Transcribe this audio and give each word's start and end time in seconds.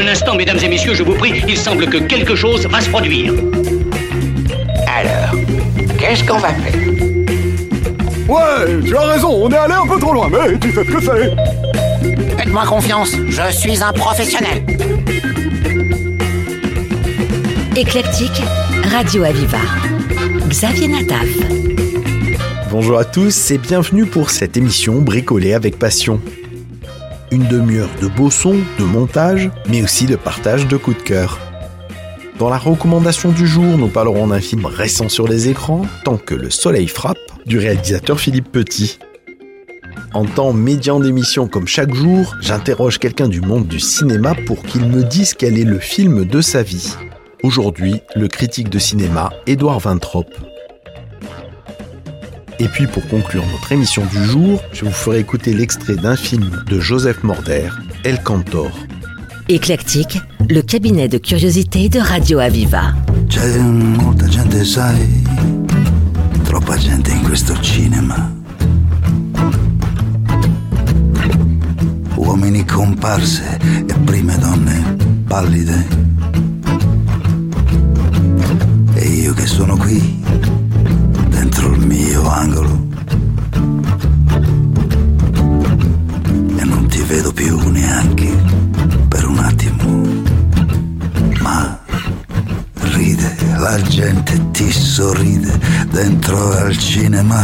Un 0.00 0.08
instant, 0.08 0.34
mesdames 0.34 0.58
et 0.62 0.68
messieurs, 0.68 0.94
je 0.94 1.02
vous 1.02 1.12
prie, 1.12 1.42
il 1.46 1.58
semble 1.58 1.86
que 1.86 1.98
quelque 1.98 2.34
chose 2.34 2.66
va 2.66 2.80
se 2.80 2.88
produire. 2.88 3.34
Alors, 4.86 5.38
qu'est-ce 5.98 6.24
qu'on 6.24 6.38
va 6.38 6.54
faire? 6.54 6.80
Ouais, 8.26 8.82
tu 8.86 8.96
as 8.96 9.00
raison, 9.00 9.28
on 9.28 9.50
est 9.50 9.56
allé 9.56 9.74
un 9.74 9.86
peu 9.86 10.00
trop 10.00 10.14
loin, 10.14 10.30
mais 10.30 10.58
tu 10.58 10.72
sais 10.72 10.84
ce 10.84 10.90
que 10.90 11.02
c'est. 11.02 12.38
Faites-moi 12.38 12.64
confiance, 12.64 13.14
je 13.28 13.52
suis 13.52 13.82
un 13.82 13.92
professionnel. 13.92 14.64
Éclectique, 17.76 18.42
Radio 18.90 19.24
Aviva. 19.24 19.58
Xavier 20.48 20.88
Nataf. 20.88 21.28
Bonjour 22.70 22.98
à 22.98 23.04
tous 23.04 23.50
et 23.50 23.58
bienvenue 23.58 24.06
pour 24.06 24.30
cette 24.30 24.56
émission 24.56 25.02
bricolée 25.02 25.52
avec 25.52 25.78
passion. 25.78 26.22
Une 27.32 27.46
demi-heure 27.46 27.90
de 28.02 28.08
beaux 28.08 28.30
sons, 28.30 28.58
de 28.78 28.84
montage, 28.84 29.50
mais 29.68 29.82
aussi 29.82 30.06
de 30.06 30.16
partage 30.16 30.66
de 30.66 30.76
coups 30.76 30.98
de 30.98 31.02
cœur. 31.02 31.38
Dans 32.40 32.48
la 32.50 32.58
recommandation 32.58 33.30
du 33.30 33.46
jour, 33.46 33.78
nous 33.78 33.86
parlerons 33.86 34.26
d'un 34.26 34.40
film 34.40 34.66
récent 34.66 35.08
sur 35.08 35.28
les 35.28 35.48
écrans, 35.48 35.82
Tant 36.04 36.16
que 36.16 36.34
le 36.34 36.50
soleil 36.50 36.88
frappe, 36.88 37.18
du 37.46 37.58
réalisateur 37.58 38.18
Philippe 38.18 38.50
Petit. 38.50 38.98
En 40.12 40.24
temps 40.24 40.52
médian 40.52 40.98
d'émission 40.98 41.46
comme 41.46 41.68
chaque 41.68 41.94
jour, 41.94 42.34
j'interroge 42.40 42.98
quelqu'un 42.98 43.28
du 43.28 43.40
monde 43.40 43.68
du 43.68 43.78
cinéma 43.78 44.34
pour 44.46 44.64
qu'il 44.64 44.86
me 44.86 45.04
dise 45.04 45.34
quel 45.34 45.56
est 45.56 45.64
le 45.64 45.78
film 45.78 46.24
de 46.24 46.40
sa 46.40 46.64
vie. 46.64 46.94
Aujourd'hui, 47.44 48.00
le 48.16 48.26
critique 48.26 48.70
de 48.70 48.80
cinéma 48.80 49.30
Édouard 49.46 49.78
Vintrop. 49.78 50.26
Et 52.62 52.68
puis 52.68 52.86
pour 52.86 53.06
conclure 53.08 53.42
notre 53.46 53.72
émission 53.72 54.04
du 54.04 54.22
jour, 54.22 54.60
je 54.74 54.84
vous 54.84 54.90
ferai 54.90 55.20
écouter 55.20 55.54
l'extrait 55.54 55.96
d'un 55.96 56.14
film 56.14 56.62
de 56.66 56.78
Joseph 56.78 57.22
Morder, 57.22 57.70
El 58.04 58.22
Cantor. 58.22 58.70
Éclectique, 59.48 60.18
le 60.46 60.60
cabinet 60.60 61.08
de 61.08 61.16
curiosité 61.16 61.88
de 61.88 61.98
Radio 61.98 62.38
Aviva. 62.38 62.94
C'è 63.30 63.56
molta 63.58 64.28
gente, 64.28 64.62
sai, 64.66 65.24
troppa 66.44 66.76
gente 66.76 67.10
in 67.10 67.22
questo 67.22 67.54
cinema. 67.62 68.30
Uomini 72.16 72.66
comparse 72.66 73.58
e 73.88 73.94
prime 74.04 74.36
donne 74.36 74.96
pallide. 75.26 75.86
E 78.96 79.06
io 79.06 79.32
che 79.32 79.46
sono 79.46 79.78
qui, 79.78 80.19
mio 81.90 82.28
angolo. 82.28 82.86
E 86.56 86.64
non 86.64 86.86
ti 86.88 87.02
vedo 87.02 87.32
più 87.32 87.58
neanche 87.68 88.28
per 89.08 89.26
un 89.26 89.38
attimo. 89.38 90.06
Ma 91.40 91.80
ride, 92.94 93.36
la 93.58 93.80
gente 93.82 94.50
ti 94.52 94.70
sorride 94.70 95.58
dentro 95.90 96.52
al 96.52 96.76
cinema. 96.78 97.42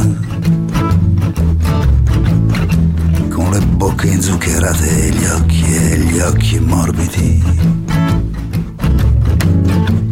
Con 3.29 3.51
le 3.51 3.61
bocche 3.61 4.07
inzuccherate 4.07 5.07
e 5.07 5.11
gli 5.11 5.25
occhi 5.25 5.65
e 5.75 5.99
gli 5.99 6.19
occhi 6.21 6.61
morbidi. 6.61 7.43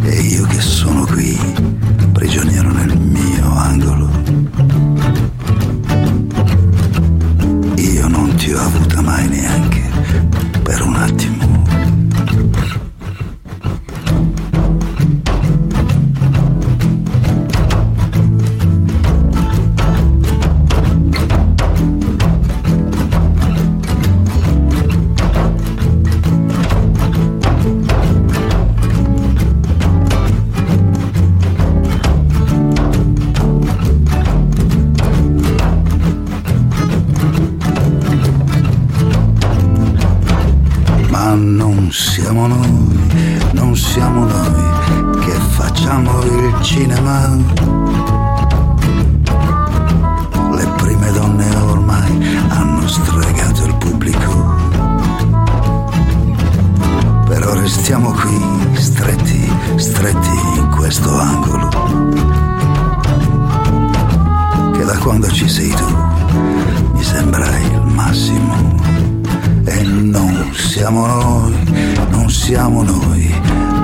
E 0.02 0.20
io 0.20 0.44
che 0.46 0.60
sono 0.60 1.04
qui, 1.06 1.38
prigioniero 2.12 2.70
nel 2.72 2.98
mio 2.98 3.52
angolo. 3.56 4.23
Noi, 42.47 43.49
non 43.53 43.77
siamo 43.77 44.25
noi 44.25 44.62
che 45.21 45.32
facciamo 45.50 46.22
il 46.22 46.55
cinema. 46.62 47.37
Le 50.54 50.66
prime 50.77 51.12
donne 51.12 51.56
ormai 51.56 52.38
hanno 52.49 52.87
stregato 52.87 53.65
il 53.65 53.75
pubblico. 53.77 54.54
Però 57.27 57.54
restiamo 57.54 58.10
qui, 58.12 58.77
stretti, 58.77 59.53
stretti 59.77 60.38
in 60.56 60.69
questo 60.71 61.19
angolo. 61.19 61.69
Che 64.72 64.84
da 64.84 64.99
quando 64.99 65.28
ci 65.31 65.49
sei 65.49 65.71
tu 65.71 65.97
mi 66.93 67.03
sembra 67.03 67.47
il 67.59 67.83
massimo. 67.87 68.83
E 69.65 69.83
non 69.83 70.50
siamo 70.53 71.06
noi, 71.06 71.94
non 72.24 72.32
siamo 72.32 72.82
noi 72.82 73.30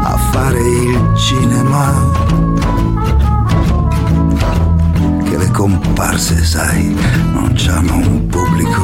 a 0.03 0.17
fare 0.33 0.61
il 0.61 1.13
cinema. 1.15 1.93
Che 5.25 5.37
le 5.37 5.51
comparse, 5.51 6.43
sai, 6.43 6.97
non 7.35 7.53
c'hanno 7.55 7.97
un 7.97 8.27
pubblico. 8.29 8.83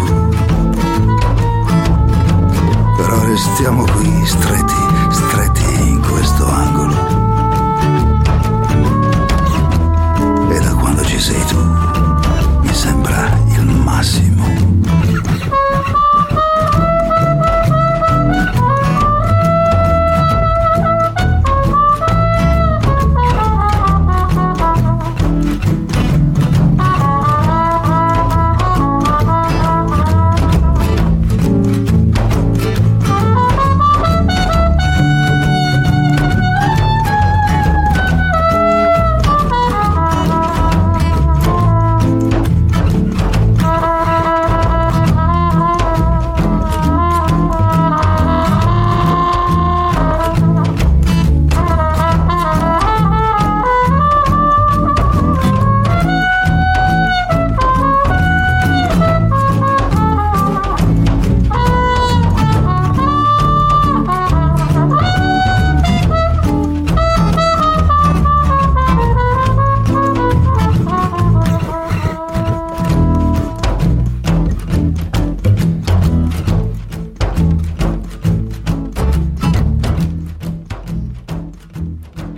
Però 2.99 3.25
restiamo 3.25 3.85
qui 3.85 4.27
stretti, 4.27 4.75
stretti 5.09 5.89
in 5.89 6.03
questo 6.03 6.47
angolo. 6.47 6.95
E 10.51 10.61
da 10.61 10.75
quando 10.75 11.03
ci 11.03 11.19
sei 11.19 11.43
tu, 11.47 11.63
mi 12.61 12.75
sembra 12.75 13.27
il 13.55 13.65
massimo. 13.65 14.66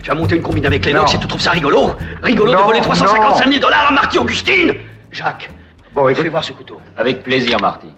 Tu 0.08 0.12
as 0.12 0.14
monté 0.14 0.36
une 0.36 0.42
combine 0.42 0.64
avec 0.64 0.86
Lennox 0.86 1.12
Non. 1.12 1.18
et 1.18 1.20
tu 1.20 1.28
trouves 1.28 1.40
ça 1.42 1.50
rigolo 1.50 1.94
Rigolo 2.22 2.50
Non, 2.50 2.60
de 2.60 2.64
voler 2.64 2.80
355 2.80 3.44
non. 3.44 3.52
000 3.52 3.60
dollars 3.62 3.88
à 3.88 3.92
Marty 3.92 4.16
Augustine 4.18 4.72
Jacques, 5.12 5.50
Bon, 5.92 6.08
écoute, 6.08 6.22
fais 6.22 6.30
voir 6.30 6.42
ce 6.42 6.54
couteau. 6.54 6.80
Avec 6.96 7.22
plaisir, 7.22 7.60
Marty. 7.60 7.88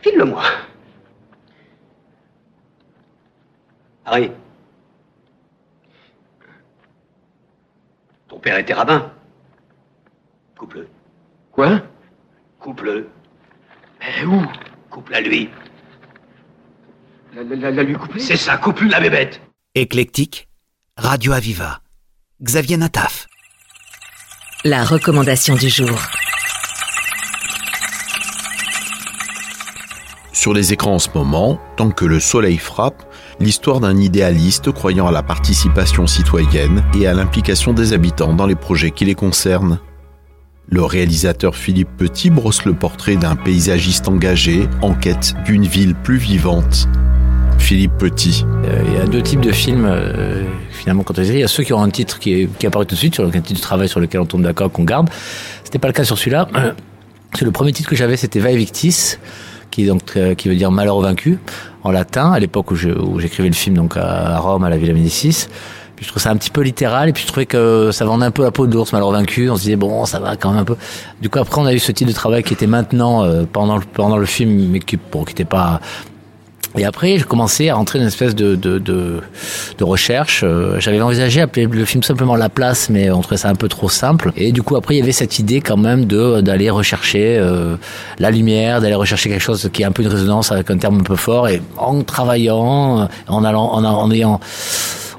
File-le-moi. 0.00 0.42
Harry. 4.04 4.32
Ton 8.28 8.40
père 8.40 8.58
était 8.58 8.74
rabbin. 8.74 9.12
Coupe-le. 10.58 10.88
Quoi? 11.52 11.82
Coupe-le. 12.58 13.08
Mais 14.00 14.24
où? 14.24 14.42
Coupe-la 14.90 15.20
lui. 15.20 15.50
La, 17.36 17.44
la- 17.44 17.70
la 17.70 17.82
lui 17.84 17.94
couper 17.94 18.18
C'est 18.18 18.36
ça, 18.36 18.56
coupe-lui 18.56 18.88
la 18.90 18.98
bébête 18.98 19.40
Éclectique, 19.76 20.48
Radio 21.02 21.32
Aviva. 21.32 21.80
Xavier 22.42 22.76
Nataf. 22.76 23.26
La 24.64 24.84
recommandation 24.84 25.56
du 25.56 25.70
jour. 25.70 25.98
Sur 30.34 30.52
les 30.52 30.74
écrans 30.74 30.96
en 30.96 30.98
ce 30.98 31.08
moment, 31.14 31.58
tant 31.78 31.90
que 31.90 32.04
le 32.04 32.20
soleil 32.20 32.58
frappe, 32.58 33.02
l'histoire 33.40 33.80
d'un 33.80 33.96
idéaliste 33.96 34.72
croyant 34.72 35.06
à 35.06 35.10
la 35.10 35.22
participation 35.22 36.06
citoyenne 36.06 36.84
et 36.94 37.06
à 37.06 37.14
l'implication 37.14 37.72
des 37.72 37.94
habitants 37.94 38.34
dans 38.34 38.46
les 38.46 38.54
projets 38.54 38.90
qui 38.90 39.06
les 39.06 39.14
concernent. 39.14 39.80
Le 40.68 40.84
réalisateur 40.84 41.56
Philippe 41.56 41.96
Petit 41.96 42.28
brosse 42.28 42.66
le 42.66 42.74
portrait 42.74 43.16
d'un 43.16 43.36
paysagiste 43.36 44.06
engagé 44.06 44.68
en 44.82 44.92
quête 44.92 45.32
d'une 45.46 45.66
ville 45.66 45.94
plus 45.94 46.18
vivante. 46.18 46.88
Philippe 47.60 47.98
Petit. 47.98 48.44
Euh, 48.64 48.82
Il 48.86 48.94
y 48.94 48.96
a 48.96 49.06
deux 49.06 49.22
types 49.22 49.40
de 49.40 49.52
films, 49.52 49.86
euh, 49.86 50.42
finalement, 50.70 51.02
quand 51.04 51.18
on 51.18 51.22
les. 51.22 51.28
Il 51.28 51.38
y 51.38 51.44
a 51.44 51.48
ceux 51.48 51.62
qui 51.62 51.72
ont 51.72 51.82
un 51.82 51.90
titre 51.90 52.18
qui, 52.18 52.32
est, 52.32 52.58
qui 52.58 52.66
apparaît 52.66 52.84
tout 52.84 52.94
de 52.94 52.98
suite, 52.98 53.14
sur 53.14 53.24
un 53.24 53.30
titre 53.30 53.54
de 53.54 53.60
travail 53.60 53.88
sur 53.88 54.00
lequel 54.00 54.20
on 54.20 54.26
tombe 54.26 54.42
d'accord, 54.42 54.72
qu'on 54.72 54.84
garde. 54.84 55.08
C'était 55.62 55.78
pas 55.78 55.86
le 55.86 55.92
cas 55.92 56.04
sur 56.04 56.18
celui-là. 56.18 56.48
C'est 57.34 57.44
le 57.44 57.52
premier 57.52 57.72
titre 57.72 57.88
que 57.88 57.94
j'avais, 57.94 58.16
c'était 58.16 58.40
Vae 58.40 58.56
Victis, 58.56 59.18
qui, 59.70 59.86
donc, 59.86 60.02
euh, 60.16 60.34
qui 60.34 60.48
veut 60.48 60.56
dire 60.56 60.72
malheur 60.72 61.00
vaincu, 61.00 61.38
en 61.84 61.92
latin, 61.92 62.32
à 62.32 62.40
l'époque 62.40 62.72
où 62.72 62.74
j'écrivais 62.74 63.48
le 63.48 63.54
film, 63.54 63.76
donc 63.76 63.96
à, 63.96 64.38
Rome, 64.38 64.64
à 64.64 64.70
la 64.70 64.76
Villa 64.76 64.92
Médicis. 64.92 65.46
Je 66.00 66.06
trouvais 66.08 66.22
ça 66.22 66.30
un 66.30 66.36
petit 66.36 66.50
peu 66.50 66.62
littéral, 66.62 67.10
et 67.10 67.12
puis 67.12 67.22
je 67.22 67.28
trouvais 67.28 67.46
que 67.46 67.90
ça 67.92 68.04
vendait 68.04 68.24
un 68.24 68.30
peu 68.30 68.42
la 68.42 68.50
peau 68.50 68.66
de 68.66 68.76
malheur 68.92 69.12
vaincu. 69.12 69.48
On 69.50 69.56
se 69.56 69.62
disait, 69.62 69.76
bon, 69.76 70.06
ça 70.06 70.18
va 70.18 70.34
quand 70.34 70.50
même 70.50 70.60
un 70.60 70.64
peu. 70.64 70.76
Du 71.20 71.28
coup, 71.28 71.38
après, 71.38 71.60
on 71.60 71.66
a 71.66 71.74
eu 71.74 71.78
ce 71.78 71.92
type 71.92 72.08
de 72.08 72.12
travail 72.12 72.42
qui 72.42 72.54
était 72.54 72.66
maintenant, 72.66 73.22
euh, 73.22 73.44
pendant, 73.50 73.76
le, 73.76 73.84
pendant 73.84 74.16
le 74.16 74.26
film, 74.26 74.70
mais 74.70 74.80
qui, 74.80 74.96
bon, 74.96 75.24
qui 75.24 75.44
pas 75.44 75.80
et 76.78 76.84
après, 76.84 77.18
j'ai 77.18 77.24
commencé 77.24 77.68
à 77.68 77.74
rentrer 77.74 77.98
dans 77.98 78.04
une 78.04 78.08
espèce 78.08 78.34
de, 78.34 78.54
de, 78.54 78.78
de, 78.78 79.20
de 79.78 79.84
recherche. 79.84 80.42
Euh, 80.44 80.78
J'avais 80.78 81.00
envisagé 81.00 81.40
d'appeler 81.40 81.66
le 81.66 81.84
film 81.84 82.02
simplement 82.02 82.36
La 82.36 82.48
Place, 82.48 82.90
mais 82.90 83.10
on 83.10 83.20
trouvait 83.20 83.38
ça 83.38 83.48
un 83.48 83.56
peu 83.56 83.68
trop 83.68 83.88
simple. 83.88 84.32
Et 84.36 84.52
du 84.52 84.62
coup, 84.62 84.76
après, 84.76 84.94
il 84.94 84.98
y 84.98 85.02
avait 85.02 85.12
cette 85.12 85.38
idée 85.38 85.60
quand 85.60 85.76
même 85.76 86.04
de 86.04 86.40
d'aller 86.40 86.70
rechercher 86.70 87.36
euh, 87.38 87.76
la 88.18 88.30
lumière, 88.30 88.80
d'aller 88.80 88.94
rechercher 88.94 89.30
quelque 89.30 89.42
chose 89.42 89.68
qui 89.72 89.82
a 89.82 89.88
un 89.88 89.92
peu 89.92 90.02
une 90.02 90.08
résonance 90.08 90.52
avec 90.52 90.70
un 90.70 90.78
terme 90.78 91.00
un 91.00 91.02
peu 91.02 91.16
fort. 91.16 91.48
Et 91.48 91.60
en 91.76 92.02
travaillant, 92.02 93.08
en 93.26 93.44
allant, 93.44 93.72
en 93.72 94.10
ayant 94.12 94.40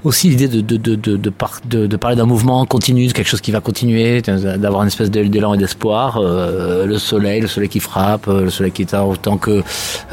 aussi 0.04 0.30
l'idée 0.30 0.48
de, 0.48 0.62
de, 0.62 0.78
de, 0.78 0.96
de, 0.96 1.18
de, 1.18 1.30
par- 1.30 1.60
de, 1.66 1.88
de 1.88 1.98
parler 1.98 2.16
d'un 2.18 2.26
mouvement 2.26 2.66
continu, 2.66 3.08
de 3.08 3.14
quelque 3.14 3.28
chose 3.28 3.42
qui 3.42 3.52
va 3.52 3.60
continuer, 3.60 4.22
d'avoir 4.22 4.82
une 4.82 4.88
espèce 4.88 5.12
d'élan 5.12 5.54
et 5.54 5.58
d'espoir. 5.58 6.18
Euh, 6.18 6.86
le 6.86 6.98
soleil, 6.98 7.42
le 7.42 7.48
soleil 7.48 7.70
qui 7.70 7.80
frappe, 7.80 8.28
euh, 8.28 8.44
le 8.46 8.50
soleil 8.50 8.72
qui 8.72 8.82
est 8.82 8.94
autant 8.96 9.38
que 9.38 9.52
euh, 9.52 9.64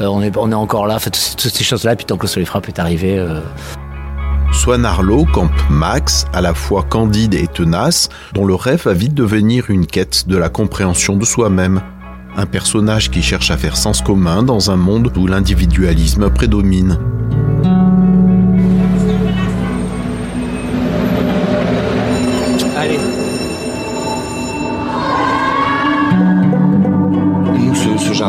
on, 0.01 0.21
est, 0.21 0.37
encore 0.37 0.87
là, 0.87 0.99
fait, 0.99 1.09
toutes 1.09 1.35
toutes 1.37 1.53
ces 1.53 1.63
choses-là, 1.63 1.95
puis 1.95 2.05
tant 2.05 2.17
que 2.17 2.23
le 2.23 2.27
soleil 2.27 2.45
frappe 2.45 2.67
est 2.67 2.79
arrivé. 2.79 3.17
euh, 3.17 3.39
Swan 4.51 4.83
Arlo 4.83 5.25
campe 5.25 5.51
Max, 5.69 6.25
à 6.33 6.41
la 6.41 6.53
fois 6.53 6.83
candide 6.83 7.33
et 7.33 7.47
tenace, 7.47 8.09
dont 8.33 8.45
le 8.45 8.55
rêve 8.55 8.83
va 8.85 8.93
vite 8.93 9.13
devenir 9.13 9.69
une 9.69 9.85
quête 9.85 10.27
de 10.27 10.37
la 10.37 10.49
compréhension 10.49 11.15
de 11.17 11.25
soi-même. 11.25 11.81
Un 12.35 12.45
personnage 12.45 13.09
qui 13.09 13.21
cherche 13.21 13.51
à 13.51 13.57
faire 13.57 13.75
sens 13.77 14.01
commun 14.01 14.43
dans 14.43 14.71
un 14.71 14.75
monde 14.75 15.11
où 15.17 15.27
l'individualisme 15.27 16.29
prédomine. 16.29 16.97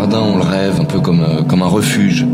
Jardin, 0.00 0.20
on 0.22 0.38
le 0.38 0.44
rêve 0.44 0.80
un 0.80 0.84
peu 0.84 1.00
comme, 1.00 1.20
euh, 1.20 1.42
comme 1.42 1.62
un 1.62 1.66
refuge. 1.66 2.26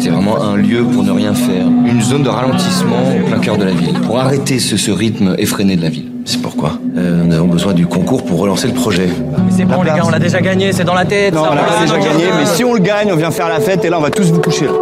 C'est 0.00 0.08
vraiment 0.08 0.42
un 0.42 0.56
lieu 0.56 0.82
pour 0.82 1.04
ne 1.04 1.12
rien 1.12 1.34
faire. 1.34 1.66
Une 1.66 2.02
zone 2.02 2.24
de 2.24 2.28
ralentissement 2.28 2.96
au 3.16 3.28
plein 3.28 3.38
cœur 3.38 3.56
de 3.56 3.64
la 3.64 3.70
ville. 3.70 3.94
Pour 4.00 4.18
arrêter 4.18 4.58
ce, 4.58 4.76
ce 4.76 4.90
rythme 4.90 5.36
effréné 5.38 5.76
de 5.76 5.82
la 5.82 5.88
ville. 5.88 6.10
C'est 6.24 6.42
pourquoi 6.42 6.72
euh, 6.96 7.22
nous 7.24 7.34
avons 7.34 7.46
besoin 7.46 7.74
du 7.74 7.86
concours 7.86 8.24
pour 8.24 8.40
relancer 8.40 8.66
le 8.66 8.74
projet. 8.74 9.08
C'est 9.50 9.64
bon 9.64 9.82
les 9.82 9.90
gars, 9.90 10.02
on 10.04 10.10
l'a 10.10 10.18
déjà 10.18 10.40
gagné, 10.40 10.72
c'est 10.72 10.84
dans 10.84 10.94
la 10.94 11.04
tête. 11.04 11.34
Non, 11.34 11.44
ça 11.44 11.50
on 11.52 11.54
l'a 11.54 11.80
déjà 11.82 11.98
gagné, 11.98 12.24
mais 12.38 12.46
si 12.46 12.64
on 12.64 12.74
le 12.74 12.80
gagne, 12.80 13.12
on 13.12 13.16
vient 13.16 13.30
faire 13.30 13.48
la 13.48 13.60
fête 13.60 13.84
et 13.84 13.90
là, 13.90 13.98
on 13.98 14.02
va 14.02 14.10
tous 14.10 14.30
vous 14.32 14.38
toucher. 14.38 14.66
Là. 14.66 14.72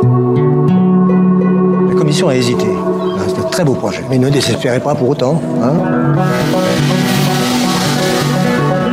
La 1.91 1.95
commission 1.95 2.29
a 2.29 2.35
hésité. 2.35 2.67
Ah, 2.67 3.23
C'est 3.29 3.39
un 3.39 3.49
très 3.49 3.65
beau 3.65 3.75
projet. 3.75 4.03
Mais 4.09 4.19
ne 4.19 4.31
désespérez 4.31 4.81
pas 4.81 4.95
pour 4.95 5.11
autant. 5.11 5.43
Hein 5.63 5.75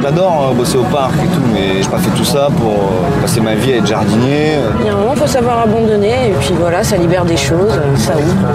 J'adore 0.08 0.52
euh, 0.52 0.54
bosser 0.54 0.78
au 0.78 0.84
parc 0.84 1.16
et 1.16 1.28
tout, 1.28 1.42
mais 1.54 1.84
j'ai 1.84 1.90
pas 1.90 1.98
fait 1.98 2.12
tout 2.12 2.24
ça 2.24 2.48
pour 2.58 2.72
euh, 2.72 3.22
passer 3.22 3.42
ma 3.42 3.56
vie 3.56 3.74
à 3.74 3.76
être 3.76 3.88
jardinier. 3.88 4.54
Il 4.80 4.86
y 4.86 4.90
a 4.90 4.94
un 4.94 4.96
moment, 4.96 5.12
il 5.14 5.20
faut 5.20 5.28
savoir 5.28 5.60
abandonner, 5.60 6.30
et 6.30 6.34
puis 6.40 6.54
voilà, 6.58 6.82
ça 6.82 6.96
libère 6.96 7.26
des 7.26 7.36
choses, 7.36 7.78
ça 7.98 8.14
ouvre. 8.16 8.48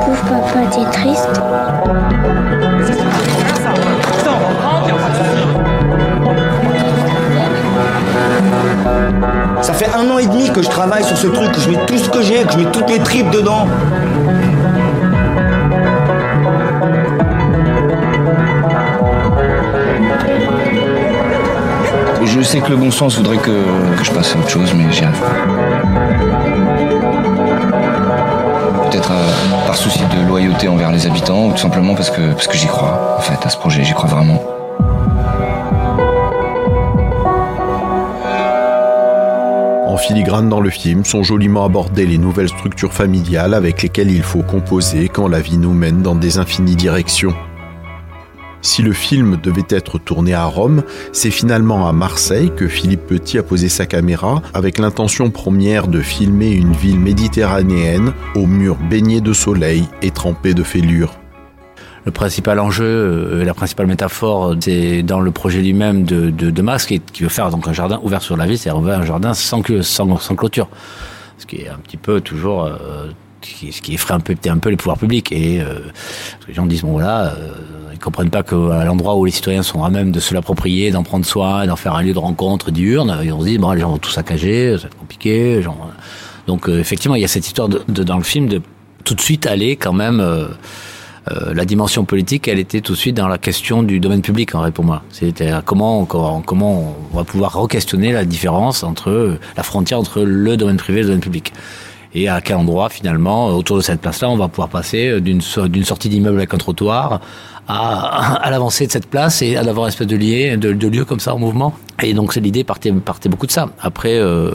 Pauvre 0.00 0.22
papa, 0.22 0.60
t'es 0.70 0.90
triste 0.92 1.40
Ça 9.62 9.72
fait 9.72 9.90
un 9.92 10.08
an 10.08 10.18
et 10.18 10.26
demi 10.26 10.52
que 10.52 10.62
je 10.62 10.68
travaille 10.68 11.02
sur 11.02 11.16
ce 11.16 11.26
truc, 11.26 11.50
que 11.50 11.60
je 11.60 11.70
mets 11.70 11.84
tout 11.86 11.98
ce 11.98 12.08
que 12.08 12.22
j'ai, 12.22 12.44
que 12.44 12.52
je 12.52 12.58
mets 12.58 12.70
toutes 12.70 12.88
mes 12.88 13.00
tripes 13.00 13.30
dedans. 13.30 13.66
Je 22.26 22.42
sais 22.42 22.60
que 22.60 22.70
le 22.70 22.76
bon 22.76 22.90
sens 22.90 23.16
voudrait 23.16 23.38
que, 23.38 23.62
je 24.02 24.10
passe 24.10 24.34
à 24.34 24.38
autre 24.38 24.50
chose, 24.50 24.74
mais 24.74 24.92
j'y 24.92 25.04
arrive 25.04 25.20
pas. 25.20 25.32
Peut-être 28.90 29.12
euh, 29.12 29.66
par 29.66 29.76
souci 29.76 30.00
de 30.00 30.26
loyauté 30.26 30.68
envers 30.68 30.90
les 30.90 31.06
habitants, 31.06 31.46
ou 31.46 31.52
tout 31.52 31.58
simplement 31.58 31.94
parce 31.94 32.10
que, 32.10 32.32
parce 32.32 32.48
que 32.48 32.56
j'y 32.56 32.66
crois, 32.66 33.16
en 33.18 33.20
fait, 33.20 33.46
à 33.46 33.48
ce 33.48 33.56
projet, 33.56 33.84
j'y 33.84 33.92
crois 33.92 34.08
vraiment. 34.08 34.42
En 39.86 39.96
filigrane 39.96 40.48
dans 40.48 40.60
le 40.60 40.70
film 40.70 41.04
sont 41.04 41.22
joliment 41.22 41.64
abordées 41.64 42.06
les 42.06 42.18
nouvelles 42.18 42.48
structures 42.48 42.92
familiales 42.92 43.54
avec 43.54 43.82
lesquelles 43.82 44.10
il 44.10 44.22
faut 44.22 44.42
composer 44.42 45.08
quand 45.08 45.28
la 45.28 45.40
vie 45.40 45.58
nous 45.58 45.72
mène 45.72 46.02
dans 46.02 46.16
des 46.16 46.38
infinies 46.38 46.76
directions. 46.76 47.34
Si 48.76 48.82
le 48.82 48.92
film 48.92 49.38
devait 49.42 49.64
être 49.70 49.98
tourné 49.98 50.34
à 50.34 50.44
Rome, 50.44 50.82
c'est 51.10 51.30
finalement 51.30 51.88
à 51.88 51.92
Marseille 51.92 52.52
que 52.54 52.68
Philippe 52.68 53.06
Petit 53.06 53.38
a 53.38 53.42
posé 53.42 53.70
sa 53.70 53.86
caméra 53.86 54.42
avec 54.52 54.76
l'intention 54.76 55.30
première 55.30 55.88
de 55.88 56.02
filmer 56.02 56.50
une 56.50 56.74
ville 56.74 57.00
méditerranéenne 57.00 58.12
aux 58.34 58.46
murs 58.46 58.76
baignés 58.76 59.22
de 59.22 59.32
soleil 59.32 59.88
et 60.02 60.10
trempés 60.10 60.52
de 60.52 60.62
fêlures. 60.62 61.14
Le 62.04 62.12
principal 62.12 62.60
enjeu, 62.60 62.84
euh, 62.84 63.44
la 63.46 63.54
principale 63.54 63.86
métaphore, 63.86 64.54
c'est 64.60 65.02
dans 65.02 65.20
le 65.20 65.30
projet 65.30 65.62
lui-même 65.62 66.04
de, 66.04 66.28
de, 66.28 66.60
Max, 66.62 66.84
qui, 66.84 67.00
veut 67.20 67.30
faire 67.30 67.48
donc 67.48 67.66
un 67.68 67.72
jardin 67.72 67.98
ouvert 68.02 68.20
sur 68.20 68.36
la 68.36 68.44
ville, 68.44 68.58
c'est-à-dire 68.58 68.92
un 68.92 69.06
jardin 69.06 69.32
sans, 69.32 69.62
clôture. 69.62 70.68
Ce 71.38 71.46
qui 71.46 71.62
est 71.62 71.70
un 71.70 71.78
petit 71.78 71.96
peu 71.96 72.20
toujours, 72.20 72.64
euh, 72.64 73.06
ce 73.42 73.80
qui 73.80 73.94
effraie 73.94 74.14
un 74.14 74.20
peu, 74.20 74.70
les 74.70 74.76
pouvoirs 74.76 74.98
publics. 74.98 75.32
Et 75.32 75.60
euh, 75.60 75.80
les 76.48 76.54
gens 76.54 76.66
disent, 76.66 76.82
bon 76.82 76.92
voilà, 76.92 77.34
euh, 77.34 77.85
ils 77.96 77.98
comprennent 77.98 78.30
pas 78.30 78.42
qu'à 78.42 78.84
l'endroit 78.84 79.16
où 79.16 79.24
les 79.24 79.30
citoyens 79.30 79.62
sont 79.62 79.82
à 79.82 79.88
même 79.88 80.12
de 80.12 80.20
se 80.20 80.34
l'approprier, 80.34 80.90
d'en 80.90 81.02
prendre 81.02 81.24
soin, 81.24 81.66
d'en 81.66 81.76
faire 81.76 81.94
un 81.94 82.02
lieu 82.02 82.12
de 82.12 82.18
rencontre 82.18 82.70
diurne, 82.70 83.18
ils 83.24 83.32
on 83.32 83.40
se 83.40 83.46
dit, 83.46 83.58
bon 83.58 83.72
les 83.72 83.80
gens 83.80 83.90
vont 83.90 83.98
tout 83.98 84.10
saccager, 84.10 84.72
ça 84.76 84.82
va 84.82 84.88
être 84.88 84.98
compliqué. 84.98 85.62
Donc 86.46 86.68
euh, 86.68 86.78
effectivement, 86.78 87.16
il 87.16 87.22
y 87.22 87.24
a 87.24 87.28
cette 87.28 87.46
histoire 87.46 87.68
dans 87.68 88.18
le 88.18 88.22
film 88.22 88.48
de 88.48 88.60
tout 89.04 89.14
de 89.14 89.20
suite 89.20 89.46
aller 89.46 89.76
quand 89.76 89.94
même... 89.94 90.20
Euh, 90.20 90.48
euh, 91.32 91.54
la 91.54 91.64
dimension 91.64 92.04
politique, 92.04 92.46
elle 92.46 92.60
était 92.60 92.80
tout 92.80 92.92
de 92.92 92.96
suite 92.96 93.16
dans 93.16 93.26
la 93.26 93.36
question 93.36 93.82
du 93.82 93.98
domaine 93.98 94.22
public, 94.22 94.54
en 94.54 94.60
vrai, 94.60 94.70
pour 94.70 94.84
moi. 94.84 95.02
C'était 95.10 95.50
comment, 95.64 96.04
comment, 96.04 96.40
comment 96.40 96.94
on 97.12 97.16
va 97.16 97.24
pouvoir 97.24 97.60
re-questionner 97.60 98.12
la 98.12 98.24
différence 98.24 98.84
entre 98.84 99.36
la 99.56 99.62
frontière 99.64 99.98
entre 99.98 100.22
le 100.22 100.56
domaine 100.56 100.76
privé 100.76 101.00
et 101.00 101.02
le 101.02 101.08
domaine 101.08 101.20
public. 101.20 101.52
Et 102.18 102.28
à 102.30 102.40
quel 102.40 102.56
endroit, 102.56 102.88
finalement, 102.88 103.48
autour 103.48 103.76
de 103.76 103.82
cette 103.82 104.00
place-là, 104.00 104.30
on 104.30 104.38
va 104.38 104.48
pouvoir 104.48 104.70
passer 104.70 105.20
d'une 105.20 105.42
d'une 105.68 105.84
sortie 105.84 106.08
d'immeuble 106.08 106.38
avec 106.38 106.54
un 106.54 106.56
trottoir 106.56 107.20
à, 107.68 108.48
l'avancée 108.50 108.86
de 108.86 108.92
cette 108.92 109.06
place 109.06 109.42
et 109.42 109.56
à 109.56 109.60
avoir 109.60 109.86
une 109.86 109.88
espèce 109.88 110.06
de, 110.06 110.16
lié, 110.16 110.56
de, 110.56 110.88
lieu 110.88 111.04
comme 111.04 111.20
ça 111.20 111.34
en 111.34 111.38
mouvement. 111.38 111.74
Et 112.02 112.14
donc, 112.14 112.34
l'idée 112.36 112.64
partait, 112.64 112.90
beaucoup 112.90 113.46
de 113.46 113.52
ça. 113.52 113.68
Après, 113.80 114.18
euh, 114.18 114.52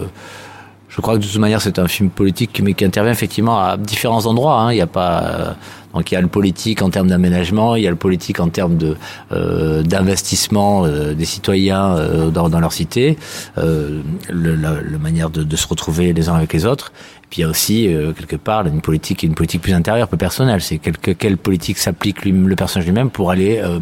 je 0.89 1.01
crois 1.01 1.15
que 1.15 1.19
de 1.19 1.27
toute 1.27 1.37
manière, 1.37 1.61
c'est 1.61 1.77
un 1.77 1.87
film 1.87 2.09
politique, 2.09 2.59
mais 2.63 2.73
qui 2.73 2.83
intervient 2.83 3.11
effectivement 3.13 3.59
à 3.59 3.77
différents 3.77 4.25
endroits. 4.25 4.59
Hein. 4.59 4.71
Il 4.71 4.75
n'y 4.75 4.81
a 4.81 4.87
pas. 4.87 5.23
Euh, 5.23 5.53
donc 5.93 6.11
il 6.11 6.15
y 6.15 6.17
a 6.17 6.21
le 6.21 6.27
politique 6.27 6.81
en 6.81 6.89
termes 6.89 7.07
d'aménagement, 7.07 7.75
il 7.75 7.83
y 7.83 7.87
a 7.87 7.89
le 7.89 7.95
politique 7.95 8.39
en 8.39 8.49
termes 8.49 8.77
de 8.77 8.95
euh, 9.31 9.83
d'investissement 9.83 10.85
euh, 10.85 11.13
des 11.13 11.25
citoyens 11.25 11.95
euh, 11.95 12.29
dans, 12.29 12.59
leur 12.59 12.73
cité, 12.73 13.17
euh, 13.57 14.01
le, 14.29 14.55
la, 14.55 14.97
manière 14.97 15.29
de, 15.29 15.55
se 15.55 15.67
retrouver 15.67 16.13
les 16.13 16.29
uns 16.29 16.35
avec 16.35 16.53
les 16.53 16.65
autres. 16.65 16.91
Puis 17.31 17.39
il 17.39 17.43
y 17.43 17.45
a 17.45 17.49
aussi 17.49 17.87
euh, 17.87 18.11
quelque 18.11 18.35
part 18.35 18.67
une 18.67 18.81
politique, 18.81 19.23
une 19.23 19.35
politique 19.35 19.61
plus 19.61 19.73
intérieure, 19.73 20.09
plus 20.09 20.17
personnelle. 20.17 20.61
C'est 20.61 20.79
quelle, 20.79 20.97
quelle 20.97 21.37
politique 21.37 21.77
s'applique 21.77 22.25
le 22.25 22.55
personnage 22.55 22.85
lui-même 22.85 23.09
pour 23.09 23.31
aller 23.31 23.57
euh, 23.63 23.79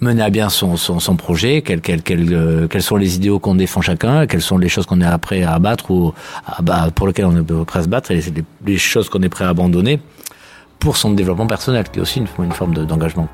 mener 0.00 0.22
à 0.22 0.30
bien 0.30 0.48
son, 0.48 0.76
son, 0.76 1.00
son 1.00 1.16
projet, 1.16 1.62
quels 1.62 1.80
quel, 1.80 2.02
quel, 2.02 2.32
euh, 2.32 2.68
quels 2.68 2.82
sont 2.82 2.94
les 2.94 3.16
idéaux 3.16 3.40
qu'on 3.40 3.56
défend 3.56 3.80
chacun, 3.80 4.28
quelles 4.28 4.40
sont 4.40 4.56
les 4.56 4.68
choses 4.68 4.86
qu'on 4.86 5.00
est 5.00 5.18
prêt 5.18 5.42
à 5.42 5.54
abattre 5.54 5.90
ou 5.90 6.14
bah, 6.62 6.90
pour 6.94 7.08
lesquelles 7.08 7.26
on 7.26 7.36
est 7.36 7.64
prêt 7.64 7.80
à 7.80 7.82
se 7.82 7.88
battre 7.88 8.12
et 8.12 8.20
les, 8.20 8.44
les 8.64 8.78
choses 8.78 9.08
qu'on 9.08 9.22
est 9.22 9.28
prêt 9.28 9.44
à 9.44 9.48
abandonner 9.48 9.98
pour 10.78 10.96
son 10.96 11.10
développement 11.10 11.48
personnel, 11.48 11.84
qui 11.90 11.98
est 11.98 12.02
aussi 12.02 12.20
une 12.20 12.52
forme 12.52 12.74
d'engagement. 12.86 13.26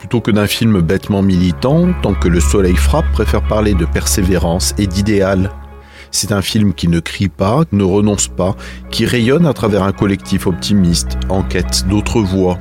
Plutôt 0.00 0.20
que 0.20 0.32
d'un 0.32 0.48
film 0.48 0.80
bêtement 0.80 1.22
militant, 1.22 1.92
Tant 2.02 2.14
que 2.14 2.28
le 2.28 2.40
soleil 2.40 2.76
frappe 2.76 3.10
préfère 3.12 3.42
parler 3.42 3.74
de 3.74 3.84
persévérance 3.84 4.74
et 4.78 4.88
d'idéal. 4.88 5.50
C'est 6.10 6.32
un 6.32 6.42
film 6.42 6.74
qui 6.74 6.88
ne 6.88 7.00
crie 7.00 7.28
pas, 7.28 7.62
ne 7.72 7.84
renonce 7.84 8.28
pas, 8.28 8.56
qui 8.90 9.06
rayonne 9.06 9.46
à 9.46 9.52
travers 9.52 9.82
un 9.82 9.92
collectif 9.92 10.46
optimiste, 10.46 11.18
en 11.28 11.42
quête 11.42 11.86
d'autres 11.88 12.20
voies. 12.20 12.58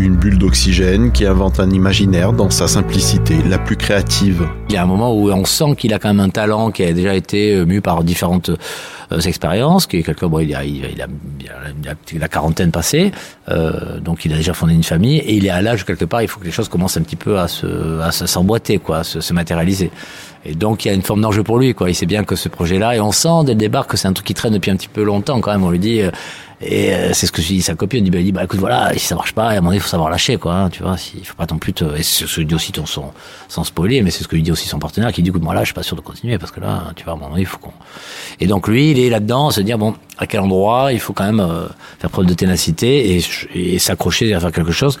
Une 0.00 0.16
bulle 0.16 0.38
d'oxygène 0.38 1.12
qui 1.12 1.26
invente 1.26 1.60
un 1.60 1.68
imaginaire 1.68 2.32
dans 2.32 2.48
sa 2.48 2.66
simplicité 2.66 3.36
la 3.46 3.58
plus 3.58 3.76
créative. 3.76 4.48
Il 4.70 4.74
y 4.74 4.78
a 4.78 4.82
un 4.82 4.86
moment 4.86 5.12
où 5.12 5.30
on 5.30 5.44
sent 5.44 5.74
qu'il 5.76 5.92
a 5.92 5.98
quand 5.98 6.08
même 6.08 6.20
un 6.20 6.30
talent 6.30 6.70
qui 6.70 6.82
a 6.82 6.94
déjà 6.94 7.14
été 7.14 7.54
euh, 7.54 7.66
mu 7.66 7.82
par 7.82 8.02
différentes 8.02 8.48
euh, 8.48 9.20
expériences, 9.20 9.86
qui 9.86 9.98
est 9.98 10.02
quelqu'un, 10.02 10.28
bon, 10.28 10.38
il 10.38 10.54
a, 10.54 10.60
a, 10.60 10.64
il, 10.64 11.02
a, 11.02 11.94
la 12.18 12.28
quarantaine 12.28 12.70
passée, 12.70 13.12
euh, 13.50 14.00
donc 14.00 14.24
il 14.24 14.32
a 14.32 14.36
déjà 14.36 14.54
fondé 14.54 14.72
une 14.72 14.84
famille, 14.84 15.18
et 15.18 15.34
il 15.34 15.44
est 15.44 15.50
à 15.50 15.60
l'âge 15.60 15.84
quelque 15.84 16.06
part, 16.06 16.22
il 16.22 16.28
faut 16.28 16.40
que 16.40 16.46
les 16.46 16.50
choses 16.50 16.70
commencent 16.70 16.96
un 16.96 17.02
petit 17.02 17.16
peu 17.16 17.38
à 17.38 17.46
se, 17.46 18.00
à 18.00 18.10
s'emboîter, 18.10 18.78
quoi, 18.78 19.00
à 19.00 19.04
se, 19.04 19.20
se 19.20 19.34
matérialiser. 19.34 19.90
Et 20.46 20.54
donc 20.54 20.86
il 20.86 20.88
y 20.88 20.90
a 20.90 20.94
une 20.94 21.02
forme 21.02 21.20
d'enjeu 21.20 21.42
pour 21.42 21.58
lui, 21.58 21.74
quoi. 21.74 21.90
Il 21.90 21.94
sait 21.94 22.06
bien 22.06 22.24
que 22.24 22.36
ce 22.36 22.48
projet-là, 22.48 22.96
et 22.96 23.00
on 23.00 23.12
sent 23.12 23.44
dès 23.44 23.52
le 23.52 23.58
départ 23.58 23.86
que 23.86 23.98
c'est 23.98 24.08
un 24.08 24.14
truc 24.14 24.26
qui 24.26 24.32
traîne 24.32 24.54
depuis 24.54 24.70
un 24.70 24.76
petit 24.76 24.88
peu 24.88 25.02
longtemps 25.02 25.42
quand 25.42 25.52
même. 25.52 25.62
On 25.62 25.70
lui 25.70 25.78
dit, 25.78 26.00
et 26.62 26.92
euh, 26.92 27.12
c'est 27.14 27.26
ce 27.26 27.32
que 27.32 27.40
dit 27.40 27.62
sa 27.62 27.74
copine. 27.74 28.00
On 28.00 28.04
dit, 28.04 28.10
bah, 28.10 28.22
dit, 28.22 28.44
écoute, 28.44 28.60
voilà, 28.60 28.92
si 28.92 29.00
ça 29.00 29.14
marche 29.14 29.32
pas, 29.32 29.48
à 29.48 29.52
un 29.52 29.54
moment 29.56 29.68
donné, 29.68 29.76
il 29.76 29.80
faut 29.80 29.88
savoir 29.88 30.10
lâcher, 30.10 30.36
quoi. 30.36 30.54
Hein, 30.54 30.70
tu 30.70 30.82
vois, 30.82 30.96
il 31.14 31.24
faut 31.24 31.34
pas 31.34 31.46
non 31.50 31.58
plus 31.58 31.72
te. 31.72 31.84
Et 31.96 32.02
c'est 32.02 32.26
ce 32.26 32.36
que 32.36 32.42
dit 32.42 32.54
aussi 32.54 32.72
ton 32.72 32.84
son, 32.84 33.12
sans 33.48 33.64
spoiler, 33.64 34.02
mais 34.02 34.10
c'est 34.10 34.24
ce 34.24 34.28
que 34.28 34.36
lui 34.36 34.42
dit 34.42 34.52
aussi 34.52 34.68
son 34.68 34.78
partenaire, 34.78 35.10
qui 35.12 35.22
dit, 35.22 35.30
écoute, 35.30 35.42
moi 35.42 35.54
là, 35.54 35.60
je 35.60 35.66
suis 35.66 35.74
pas 35.74 35.82
sûr 35.82 35.96
de 35.96 36.02
continuer 36.02 36.36
parce 36.38 36.52
que 36.52 36.60
là, 36.60 36.92
tu 36.96 37.04
vois, 37.04 37.14
à 37.14 37.16
un 37.16 37.18
moment 37.18 37.30
donné, 37.30 37.42
il 37.42 37.46
faut 37.46 37.58
qu'on. 37.58 37.72
Et 38.40 38.46
donc 38.46 38.68
lui, 38.68 38.90
il 38.90 38.98
est 38.98 39.08
là-dedans, 39.08 39.50
se 39.50 39.62
dire, 39.62 39.78
bon, 39.78 39.94
à 40.18 40.26
quel 40.26 40.40
endroit, 40.40 40.92
il 40.92 41.00
faut 41.00 41.14
quand 41.14 41.24
même 41.24 41.40
euh, 41.40 41.66
faire 41.98 42.10
preuve 42.10 42.26
de 42.26 42.34
ténacité 42.34 43.16
et, 43.16 43.22
et 43.54 43.78
s'accrocher 43.78 44.34
à 44.34 44.40
faire 44.40 44.52
quelque 44.52 44.72
chose, 44.72 44.98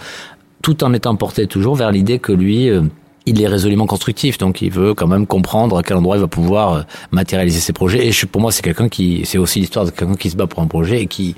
tout 0.62 0.82
en 0.82 0.94
étant 0.94 1.14
porté 1.16 1.46
toujours 1.46 1.74
vers 1.74 1.90
l'idée 1.90 2.18
que 2.18 2.32
lui. 2.32 2.70
Euh, 2.70 2.82
il 3.26 3.40
est 3.42 3.46
résolument 3.46 3.86
constructif, 3.86 4.38
donc 4.38 4.62
il 4.62 4.70
veut 4.70 4.94
quand 4.94 5.06
même 5.06 5.26
comprendre 5.26 5.78
à 5.78 5.82
quel 5.82 5.96
endroit 5.96 6.16
il 6.16 6.20
va 6.20 6.26
pouvoir 6.26 6.72
euh, 6.72 6.82
matérialiser 7.10 7.60
ses 7.60 7.72
projets. 7.72 8.06
Et 8.06 8.12
je, 8.12 8.26
pour 8.26 8.40
moi, 8.40 8.52
c'est 8.52 8.62
quelqu'un 8.62 8.88
qui, 8.88 9.22
c'est 9.24 9.38
aussi 9.38 9.60
l'histoire 9.60 9.84
de 9.84 9.90
quelqu'un 9.90 10.14
qui 10.14 10.30
se 10.30 10.36
bat 10.36 10.46
pour 10.46 10.62
un 10.62 10.66
projet 10.66 11.02
et 11.02 11.06
qui, 11.06 11.34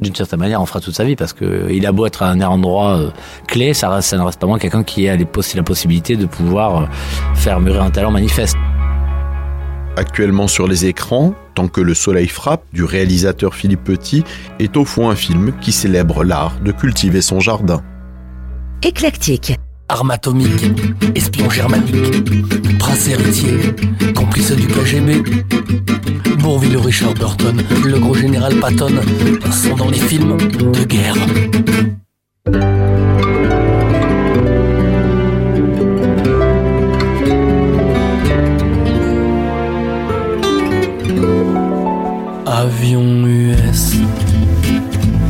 d'une 0.00 0.14
certaine 0.14 0.40
manière, 0.40 0.60
en 0.60 0.66
fera 0.66 0.80
toute 0.80 0.94
sa 0.94 1.04
vie 1.04 1.16
parce 1.16 1.32
que 1.32 1.68
il 1.70 1.86
a 1.86 1.92
beau 1.92 2.06
être 2.06 2.22
à 2.22 2.28
un 2.28 2.40
endroit 2.40 2.98
euh, 2.98 3.10
clé, 3.46 3.74
ça, 3.74 3.90
reste, 3.90 4.08
ça 4.08 4.16
ne 4.16 4.22
reste 4.22 4.40
pas 4.40 4.46
moins 4.46 4.58
quelqu'un 4.58 4.84
qui 4.84 5.08
a 5.08 5.16
les 5.16 5.26
la 5.54 5.62
possibilité 5.62 6.16
de 6.16 6.26
pouvoir 6.26 6.82
euh, 6.82 6.86
faire 7.34 7.60
mûrir 7.60 7.82
un 7.82 7.90
talent 7.90 8.10
manifeste. 8.10 8.56
Actuellement 9.96 10.48
sur 10.48 10.66
les 10.66 10.86
écrans, 10.86 11.34
Tant 11.54 11.68
que 11.68 11.80
le 11.80 11.94
soleil 11.94 12.28
frappe, 12.28 12.64
du 12.72 12.84
réalisateur 12.84 13.54
Philippe 13.54 13.84
Petit, 13.84 14.24
est 14.58 14.76
au 14.76 14.84
fond 14.84 15.10
un 15.10 15.16
film 15.16 15.52
qui 15.60 15.72
célèbre 15.72 16.24
l'art 16.24 16.58
de 16.60 16.72
cultiver 16.72 17.20
son 17.20 17.40
jardin. 17.40 17.82
Éclectique 18.82 19.54
arme 19.92 20.12
atomique, 20.12 20.64
espion 21.14 21.50
germanique, 21.50 22.78
prince 22.78 23.08
héritier, 23.08 23.58
complice 24.14 24.52
du 24.52 24.66
KGB. 24.66 25.22
Bourville 26.38 26.78
Richard 26.78 27.12
Burton, 27.12 27.62
le 27.84 27.98
gros 27.98 28.14
général 28.14 28.54
Patton 28.56 28.94
sont 29.50 29.76
dans 29.76 29.90
les 29.90 29.98
films 29.98 30.38
de 30.38 30.84
guerre. 30.84 31.14
Avion 42.46 43.26
US, 43.26 43.96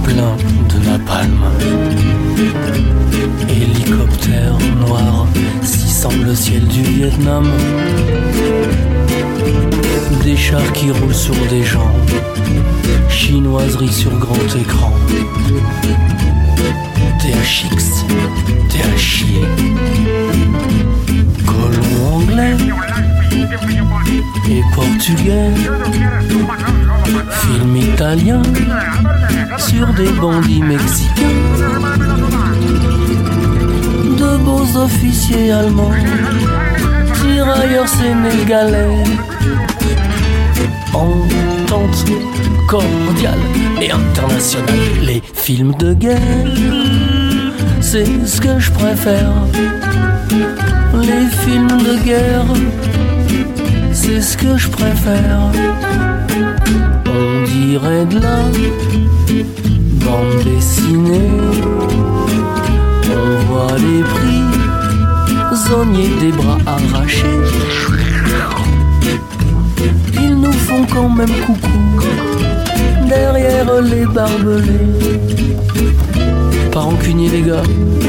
plein 0.04 0.36
de 0.68 0.86
napalm 0.86 1.40
hélicoptère 3.82 4.58
noir, 4.86 5.26
si 5.62 5.88
semble 5.88 6.24
le 6.24 6.34
ciel 6.34 6.64
du 6.66 6.82
Vietnam. 6.82 7.44
Des 10.24 10.36
chars 10.36 10.72
qui 10.72 10.90
roulent 10.90 11.14
sur 11.14 11.34
des 11.50 11.62
gens, 11.62 11.92
chinoiserie 13.08 13.92
sur 13.92 14.10
grand 14.18 14.56
écran. 14.60 14.92
THX, 17.20 18.04
THI, 18.68 19.40
colon 21.46 22.16
anglais 22.16 22.56
et 24.50 24.62
portugais, 24.74 25.50
film 27.30 27.76
italien 27.76 28.42
sur 29.58 29.86
des 29.94 30.10
bandits 30.12 30.62
mexicains 30.62 32.31
beaux 34.38 34.76
officiers 34.76 35.52
allemands, 35.52 35.90
tirailleurs 37.14 37.88
sénégalais, 37.88 39.04
entente 40.94 42.04
cordiale 42.68 43.38
et 43.80 43.90
internationale. 43.90 44.74
Les 45.02 45.22
films 45.34 45.74
de 45.78 45.92
guerre, 45.94 46.18
c'est 47.80 48.26
ce 48.26 48.40
que 48.40 48.58
je 48.58 48.70
préfère. 48.70 49.32
Les 51.00 51.26
films 51.44 51.82
de 51.82 52.04
guerre, 52.04 52.46
c'est 53.92 54.20
ce 54.20 54.36
que 54.36 54.56
je 54.56 54.68
préfère. 54.68 55.50
On 57.06 57.44
dirait 57.44 58.06
de 58.06 58.18
la 58.20 58.38
bande 60.04 60.44
dessinée 60.44 61.30
on 63.10 63.38
voit 63.46 63.76
les 63.78 64.02
prisonniers 65.48 66.10
des 66.20 66.32
bras 66.32 66.58
arrachés. 66.66 67.40
Ils 70.14 70.36
nous 70.40 70.52
font 70.52 70.84
quand 70.92 71.08
même 71.08 71.34
coucou 71.46 71.68
derrière 73.08 73.80
les 73.82 74.06
barbelés. 74.06 74.88
Pas 76.70 76.80
rancunier 76.80 77.28
les 77.28 77.42
gars, 77.42 77.62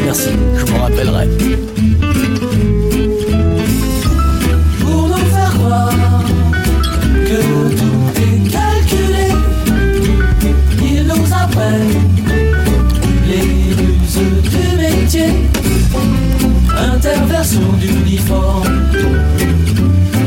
merci, 0.05 0.29
je 0.57 0.71
m'en 0.71 0.79
rappellerai. 0.83 1.27
Pour 4.79 5.07
nous 5.09 5.25
faire 5.33 5.53
croire 5.59 6.23
que 7.27 7.39
tout 7.79 8.01
est 8.27 8.39
calculé, 8.49 9.27
ils 10.81 11.03
nous 11.05 11.33
apprennent 11.33 12.02
interversion 17.05 17.73
d'uniforme 17.79 18.63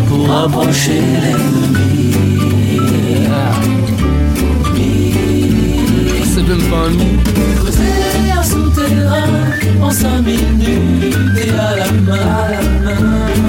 pour 0.09 0.31
approcher 0.31 1.01
l'ennemi. 1.23 2.13
C'est 6.23 6.43
même 6.43 6.63
pas 6.69 6.89
un. 6.89 7.57
Creuser 7.57 8.31
un 8.37 8.43
souterrain 8.43 9.25
en 9.83 9.91
cinq 9.91 10.21
minutes 10.21 11.15
et 11.47 11.51
à 11.51 11.77
la 11.77 11.93
main. 11.93 12.19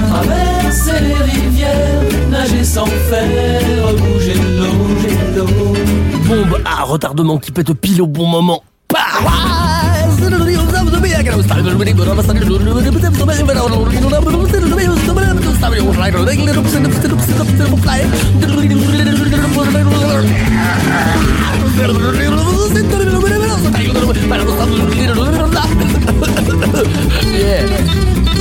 Traverser 0.10 1.04
les 1.04 1.32
rivières, 1.32 2.04
nager 2.30 2.64
sans 2.64 2.86
faire 2.86 3.94
bouger 3.98 4.36
l'eau, 4.36 4.88
l'eau. 5.36 5.76
Bombe 6.30 6.62
à 6.64 6.84
retardement 6.84 7.38
qui 7.40 7.52
pète 7.52 7.74
pile 7.74 8.02
au 8.02 8.08
bon 8.08 8.28
moment. 8.28 8.64
Yeah. 27.38 28.37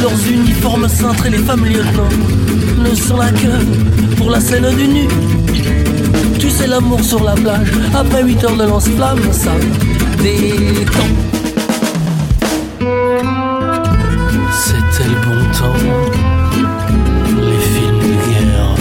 leurs 0.00 0.26
uniformes 0.30 0.88
cintrés, 0.88 1.30
les 1.30 1.38
femmes 1.38 1.64
lieutenants 1.64 2.08
ne 2.78 2.94
sont 2.94 3.16
là 3.16 3.30
que 3.30 4.14
pour 4.16 4.30
la 4.30 4.40
scène 4.40 4.66
du 4.76 4.88
nu. 4.88 5.08
Tu 6.38 6.48
sais 6.48 6.66
l'amour 6.66 7.02
sur 7.02 7.22
la 7.22 7.34
plage, 7.34 7.70
après 7.94 8.22
8 8.22 8.44
heures 8.44 8.56
de 8.56 8.64
lance-flamme, 8.64 9.20
ça 9.32 9.52
détend. 10.22 11.10
C'était 14.52 15.08
le 15.08 15.16
bon 15.26 15.40
temps, 15.58 15.80
les 17.36 17.60
films 17.72 17.98
de 17.98 18.14
guerre, 18.26 18.74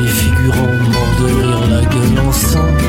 les 0.00 0.08
figurants 0.08 0.78
morts 0.92 1.14
de 1.20 1.26
rire, 1.26 1.62
la 1.70 1.82
gueule 1.82 2.26
ensemble. 2.26 2.84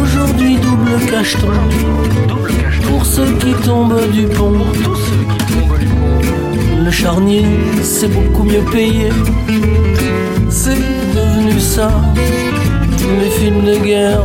Aujourd'hui, 0.00 0.56
double 0.56 1.10
cacheton 1.10 1.52
ceux 3.14 3.32
qui 3.38 3.52
tombent 3.64 4.10
du 4.10 4.26
pont. 4.26 4.58
Le 6.84 6.90
charnier, 6.90 7.44
c'est 7.82 8.08
beaucoup 8.08 8.44
mieux 8.44 8.64
payé. 8.72 9.08
C'est 10.50 10.80
devenu 11.14 11.58
ça, 11.60 11.90
les 13.20 13.30
films 13.30 13.64
de 13.64 13.76
guerre. 13.84 14.22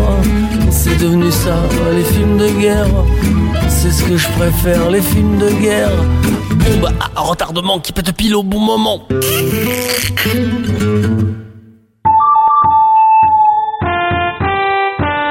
C'est 0.70 0.98
devenu 0.98 1.32
ça, 1.32 1.56
les 1.96 2.04
films 2.04 2.38
de 2.38 2.50
guerre. 2.62 2.88
C'est 3.68 3.92
ce 3.92 4.04
que 4.04 4.18
je 4.18 4.28
préfère, 4.30 4.90
les 4.90 5.02
films 5.02 5.38
de 5.38 5.50
guerre. 5.62 5.92
Bombe 6.52 6.82
bah, 6.82 6.92
à 7.16 7.22
retardement 7.22 7.80
qui 7.80 7.92
pète 7.94 8.12
pile 8.14 8.36
au 8.36 8.44
bon 8.44 8.60
moment. 8.60 9.08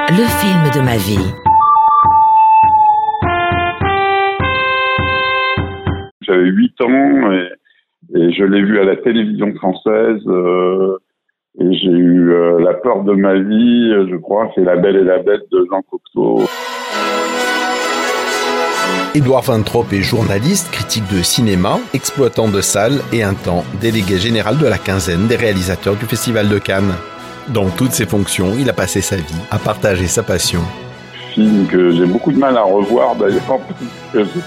Le 0.09 0.25
film 0.39 0.63
de 0.75 0.81
ma 0.81 0.97
vie. 0.97 1.19
8 6.43 6.81
ans 6.81 7.31
et, 7.31 7.49
et 8.19 8.33
je 8.33 8.43
l'ai 8.43 8.61
vu 8.61 8.79
à 8.79 8.83
la 8.85 8.95
télévision 8.97 9.53
française. 9.55 10.21
euh, 10.27 10.97
et 11.59 11.71
j'ai 11.73 11.91
eu 11.91 12.31
euh, 12.31 12.59
la 12.61 12.73
peur 12.73 13.03
de 13.03 13.13
ma 13.13 13.35
vie, 13.35 13.93
je 14.09 14.15
crois, 14.15 14.51
c'est 14.55 14.63
La 14.63 14.75
Belle 14.75 14.95
et 14.95 15.03
la 15.03 15.19
Bête 15.19 15.43
de 15.51 15.67
Jean 15.69 15.83
Cocteau. 15.83 16.47
Édouard 19.15 19.43
Van 19.43 19.61
Trop 19.61 19.85
est 19.91 20.01
journaliste, 20.01 20.71
critique 20.71 21.03
de 21.15 21.21
cinéma, 21.21 21.77
exploitant 21.93 22.47
de 22.47 22.61
salles 22.61 22.99
et 23.11 23.21
un 23.21 23.35
temps 23.35 23.63
délégué 23.79 24.17
général 24.17 24.57
de 24.57 24.65
la 24.65 24.79
quinzaine 24.79 25.27
des 25.27 25.35
réalisateurs 25.35 25.95
du 25.95 26.05
Festival 26.05 26.49
de 26.49 26.57
Cannes. 26.57 26.95
Dans 27.53 27.69
toutes 27.69 27.91
ses 27.91 28.07
fonctions, 28.07 28.53
il 28.57 28.67
a 28.71 28.73
passé 28.73 29.01
sa 29.01 29.17
vie 29.17 29.41
à 29.51 29.59
partager 29.59 30.07
sa 30.07 30.23
passion. 30.23 30.61
Film 31.35 31.67
que 31.67 31.91
j'ai 31.91 32.07
beaucoup 32.07 32.31
de 32.31 32.39
mal 32.39 32.57
à 32.57 32.63
revoir 32.63 33.15
d'ailleurs, 33.15 33.43
parce 33.45 34.23
que 34.27 34.39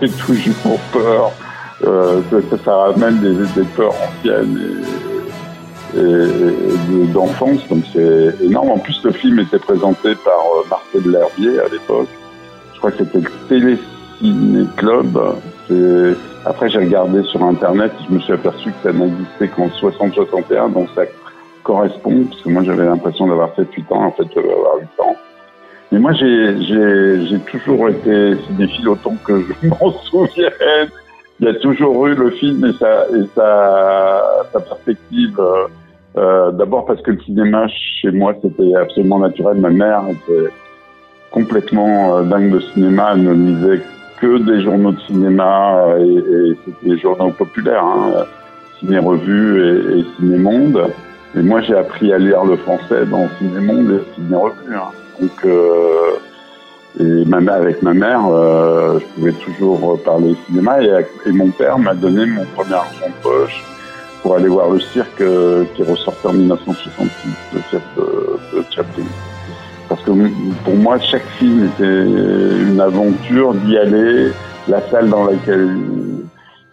j'ai- 0.00 0.08
toujours 0.10 0.78
peur 0.92 1.32
euh, 1.84 2.20
que 2.30 2.56
ça, 2.64 2.74
ramène 2.74 3.18
des, 3.20 3.34
des 3.60 3.66
peurs 3.76 3.94
anciennes 3.94 4.58
et, 5.94 5.98
et- 5.98 6.02
et 6.02 7.06
de- 7.06 7.12
d'enfance, 7.12 7.66
donc 7.68 7.84
c'est 7.92 8.34
énorme. 8.44 8.70
En 8.70 8.78
plus, 8.78 9.00
le 9.04 9.12
film 9.12 9.38
était 9.38 9.58
présenté 9.58 10.14
par 10.16 10.34
euh, 10.34 10.64
Marcel 10.70 11.10
L'Herbier 11.10 11.60
à 11.60 11.68
l'époque. 11.68 12.08
Je 12.74 12.78
crois 12.78 12.90
que 12.92 12.98
c'était 13.04 13.20
le 13.20 13.30
Téléciné 13.48 14.66
Club. 14.76 15.18
Après, 16.46 16.68
j'ai 16.70 16.78
regardé 16.78 17.22
sur 17.24 17.42
Internet, 17.42 17.92
je 18.08 18.14
me 18.14 18.20
suis 18.20 18.32
aperçu 18.32 18.70
que 18.70 18.76
ça 18.90 18.92
n'existait 18.92 19.48
qu'en 19.48 19.66
60-61, 19.68 20.72
donc 20.72 20.88
ça 20.94 21.02
correspond, 21.62 22.24
parce 22.30 22.40
que 22.42 22.48
moi 22.48 22.62
j'avais 22.64 22.84
l'impression 22.86 23.26
d'avoir 23.26 23.50
7-8 23.54 23.92
ans, 23.92 24.04
en 24.06 24.12
fait 24.12 24.24
j'avais 24.34 24.50
avoir 24.52 24.76
8 24.78 24.88
ans. 25.00 25.16
Mais 25.90 25.98
moi 25.98 26.12
j'ai 26.12 27.38
toujours 27.50 27.88
été 27.88 28.36
cinéphile 28.46 28.88
autant 28.90 29.14
que 29.24 29.40
je 29.40 29.68
m'en 29.68 29.92
souvienne. 30.04 30.88
Il 31.40 31.46
y 31.46 31.50
a 31.50 31.54
toujours 31.54 32.06
eu 32.08 32.14
le 32.14 32.30
film 32.30 32.64
et 32.66 32.72
sa, 32.72 33.04
et 33.06 33.24
sa, 33.34 34.22
sa 34.52 34.60
perspective. 34.60 35.38
euh, 35.38 35.66
euh, 36.16 36.50
D'abord 36.50 36.84
parce 36.86 37.00
que 37.02 37.12
le 37.12 37.20
cinéma 37.20 37.68
chez 37.68 38.10
moi 38.10 38.34
c'était 38.42 38.74
absolument 38.74 39.20
naturel. 39.20 39.56
Ma 39.58 39.70
mère 39.70 40.02
était 40.10 40.50
complètement 41.30 42.16
euh, 42.18 42.22
dingue 42.24 42.50
de 42.50 42.60
cinéma. 42.60 43.12
Elle 43.14 43.22
ne 43.22 43.32
lisait 43.34 43.80
que 44.20 44.38
des 44.38 44.62
journaux 44.62 44.92
de 44.92 45.00
cinéma 45.02 45.84
euh, 45.86 45.98
et, 46.04 46.50
et 46.50 46.56
c'était 46.64 46.88
des 46.94 46.98
journaux 46.98 47.30
populaires, 47.30 47.84
hein, 47.84 48.24
Ciné 48.80 48.98
Revue 48.98 49.62
et, 49.62 50.00
et 50.00 50.04
Ciné 50.16 50.38
Monde. 50.38 50.82
Et 51.36 51.42
moi, 51.42 51.60
j'ai 51.60 51.76
appris 51.76 52.12
à 52.12 52.18
lire 52.18 52.44
le 52.44 52.56
français 52.56 53.04
dans 53.06 53.28
Ciné 53.38 53.60
Monde 53.60 53.92
et 53.92 54.14
Ciné 54.14 54.34
Revue. 54.36 54.74
hein. 54.74 54.90
Donc, 55.20 55.44
euh, 55.44 56.16
avec 57.48 57.82
ma 57.82 57.94
mère, 57.94 58.26
euh, 58.26 58.98
je 59.00 59.06
pouvais 59.14 59.32
toujours 59.32 60.00
parler 60.02 60.34
cinéma. 60.46 60.82
Et, 60.82 61.32
mon 61.32 61.50
père 61.50 61.78
m'a 61.78 61.94
donné 61.94 62.26
mon 62.26 62.44
premier 62.56 62.74
argent 62.74 63.06
de 63.06 63.22
poche 63.22 63.64
pour 64.22 64.36
aller 64.36 64.48
voir 64.48 64.70
le 64.70 64.80
cirque 64.80 65.20
euh, 65.20 65.64
qui 65.74 65.82
ressortait 65.82 66.28
en 66.28 66.32
1966, 66.32 67.10
le 67.54 67.60
cirque 67.70 67.82
de, 67.96 68.64
Chaplin. 68.70 69.04
Parce 69.88 70.02
que 70.02 70.10
pour 70.64 70.74
moi, 70.74 70.98
chaque 70.98 71.26
film 71.38 71.66
était 71.66 72.02
une 72.02 72.80
aventure 72.80 73.54
d'y 73.54 73.78
aller, 73.78 74.30
la 74.68 74.80
salle 74.90 75.08
dans 75.08 75.24
laquelle 75.24 75.76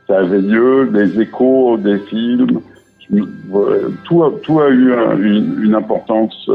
ça 0.08 0.20
avait 0.20 0.42
lieu, 0.42 0.90
les 0.92 1.20
échos 1.22 1.78
des 1.78 1.98
films. 2.00 2.60
Tout, 4.04 4.24
a, 4.24 4.70
eu 4.70 4.94
un- 4.94 5.18
une, 5.18 5.76
importance 5.76 6.50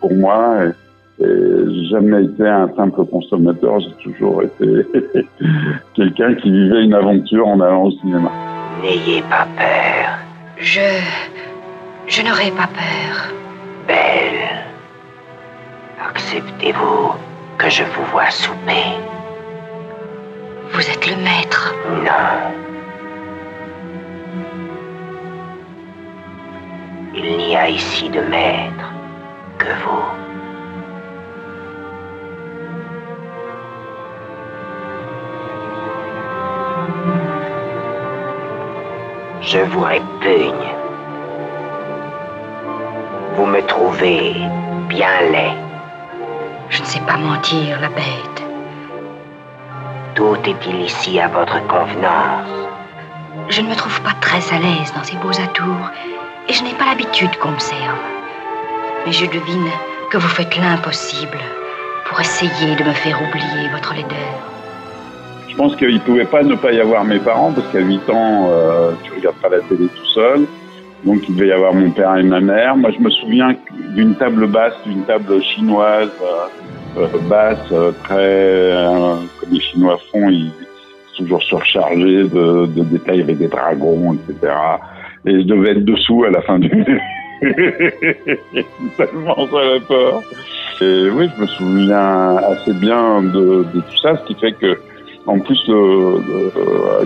pour 0.00 0.14
moi. 0.14 0.66
Et 1.18 1.24
j'ai 1.24 1.84
jamais 1.86 2.24
été 2.24 2.46
un 2.46 2.68
simple 2.76 3.04
consommateur, 3.06 3.80
j'ai 3.80 3.92
toujours 4.02 4.42
été 4.42 4.86
quelqu'un 5.94 6.34
qui 6.34 6.50
vivait 6.50 6.84
une 6.84 6.94
aventure 6.94 7.46
en 7.46 7.58
allant 7.60 7.84
au 7.84 7.90
cinéma. 7.92 8.30
N'ayez 8.82 9.22
pas 9.22 9.46
peur. 9.56 10.18
Je. 10.58 10.80
Je 12.06 12.22
n'aurai 12.22 12.50
pas 12.50 12.68
peur. 12.68 13.32
Belle. 13.88 14.66
Acceptez-vous 16.10 17.12
que 17.58 17.70
je 17.70 17.82
vous 17.82 18.04
vois 18.12 18.30
souper 18.30 18.84
Vous 20.72 20.80
êtes 20.80 21.06
le 21.06 21.16
maître. 21.16 21.74
Non. 22.04 22.52
Il 27.14 27.36
n'y 27.38 27.56
a 27.56 27.70
ici 27.70 28.10
de 28.10 28.20
maître 28.20 28.92
que 29.58 29.68
vous. 29.84 30.25
Je 39.46 39.60
vous 39.60 39.82
répugne. 39.82 40.74
Vous 43.36 43.46
me 43.46 43.62
trouvez 43.62 44.34
bien 44.88 45.20
laid. 45.30 45.54
Je 46.68 46.82
ne 46.82 46.86
sais 46.86 47.00
pas 47.06 47.16
mentir, 47.16 47.80
la 47.80 47.88
bête. 47.90 48.42
Tout 50.16 50.36
est-il 50.44 50.80
ici 50.80 51.20
à 51.20 51.28
votre 51.28 51.64
convenance 51.68 52.50
Je 53.48 53.60
ne 53.60 53.68
me 53.68 53.76
trouve 53.76 54.00
pas 54.00 54.14
très 54.20 54.42
à 54.52 54.58
l'aise 54.58 54.92
dans 54.96 55.04
ces 55.04 55.16
beaux 55.18 55.40
atours 55.40 55.90
et 56.48 56.52
je 56.52 56.64
n'ai 56.64 56.74
pas 56.74 56.86
l'habitude 56.86 57.36
qu'on 57.36 57.52
me 57.52 57.60
serve. 57.60 58.02
Mais 59.06 59.12
je 59.12 59.26
devine 59.26 59.70
que 60.10 60.18
vous 60.18 60.28
faites 60.28 60.56
l'impossible 60.56 61.38
pour 62.06 62.20
essayer 62.20 62.74
de 62.74 62.82
me 62.82 62.94
faire 62.94 63.22
oublier 63.22 63.68
votre 63.68 63.94
laideur. 63.94 64.55
Je 65.56 65.62
pense 65.62 65.74
qu'il 65.76 65.94
ne 65.94 66.00
pouvait 66.00 66.26
pas 66.26 66.42
ne 66.42 66.54
pas 66.54 66.70
y 66.70 66.80
avoir 66.80 67.02
mes 67.02 67.18
parents 67.18 67.50
parce 67.50 67.66
qu'à 67.68 67.80
8 67.80 68.10
ans, 68.10 68.50
euh, 68.50 68.92
tu 69.02 69.10
regardes 69.14 69.36
pas 69.36 69.48
la 69.48 69.60
télé 69.60 69.86
tout 69.86 70.06
seul. 70.14 70.40
Donc 71.02 71.26
il 71.26 71.34
devait 71.34 71.48
y 71.48 71.52
avoir 71.52 71.72
mon 71.72 71.90
père 71.92 72.14
et 72.16 72.22
ma 72.22 72.40
mère. 72.40 72.76
Moi, 72.76 72.90
je 72.90 73.02
me 73.02 73.08
souviens 73.08 73.56
d'une 73.94 74.14
table 74.16 74.48
basse, 74.48 74.74
d'une 74.84 75.04
table 75.04 75.42
chinoise 75.42 76.10
euh, 76.22 77.00
euh, 77.00 77.06
basse, 77.26 77.56
euh, 77.72 77.90
très 78.04 78.16
euh, 78.18 79.14
comme 79.40 79.50
les 79.50 79.60
Chinois 79.60 79.98
font, 80.12 80.28
ils 80.28 80.52
sont 81.14 81.22
toujours 81.22 81.42
surchargés 81.42 82.24
de, 82.24 82.66
de 82.66 82.82
détails 82.82 83.22
avec 83.22 83.38
des 83.38 83.48
dragons, 83.48 84.12
etc. 84.12 84.52
Et 85.24 85.40
je 85.40 85.46
devais 85.46 85.70
être 85.70 85.86
dessous 85.86 86.24
à 86.24 86.30
la 86.32 86.42
fin 86.42 86.58
du 86.58 86.68
tellement 88.98 89.36
j'avais 89.50 89.80
peur. 89.88 90.22
Et 90.82 91.08
oui, 91.08 91.30
je 91.34 91.40
me 91.40 91.46
souviens 91.46 92.36
assez 92.36 92.74
bien 92.74 93.22
de, 93.22 93.64
de 93.72 93.80
tout 93.80 93.96
ça, 94.02 94.18
ce 94.18 94.24
qui 94.26 94.34
fait 94.38 94.52
que 94.52 94.78
en 95.26 95.38
plus, 95.40 95.60
le- 95.68 96.20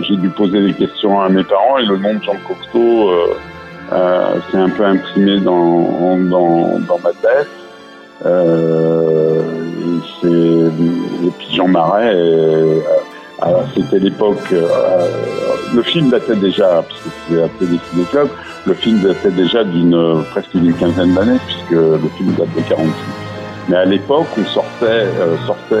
j'ai 0.01 0.15
dû 0.17 0.29
poser 0.29 0.61
des 0.61 0.73
questions 0.73 1.19
à 1.21 1.29
mes 1.29 1.43
parents 1.43 1.77
et 1.79 1.85
le 1.85 1.97
nom 1.97 2.13
de 2.15 2.23
Jean 2.23 2.35
Cocteau 2.47 3.09
euh, 3.09 3.33
euh, 3.93 4.35
s'est 4.51 4.57
un 4.57 4.69
peu 4.69 4.85
imprimé 4.85 5.39
dans, 5.39 6.17
dans, 6.17 6.79
dans 6.87 6.99
ma 7.03 7.11
tête. 7.11 7.47
Euh, 8.25 9.41
et, 10.23 11.29
puis 11.37 11.55
Jean 11.55 11.67
Marais, 11.67 12.13
euh, 12.13 12.79
c'était 13.75 13.99
l'époque, 13.99 14.37
euh, 14.53 15.07
le 15.73 15.81
film 15.81 16.09
datait 16.11 16.35
déjà, 16.35 16.83
parce 16.87 17.01
que 17.01 17.09
c'est 17.29 17.43
appelé 17.43 17.71
des 17.71 17.79
Ciné 17.89 18.03
Club, 18.11 18.27
le 18.67 18.73
film 18.75 18.99
datait 19.01 19.31
déjà 19.31 19.63
d'une 19.63 20.23
presque 20.31 20.55
d'une 20.55 20.73
quinzaine 20.73 21.15
d'années, 21.15 21.39
puisque 21.47 21.71
le 21.71 21.99
film 22.17 22.33
date 22.37 22.53
de 22.55 22.61
46. 22.69 22.91
Mais 23.69 23.77
à 23.77 23.85
l'époque, 23.85 24.27
on 24.39 24.45
sortait, 24.45 24.85
euh, 25.19 25.35
sortait 25.47 25.75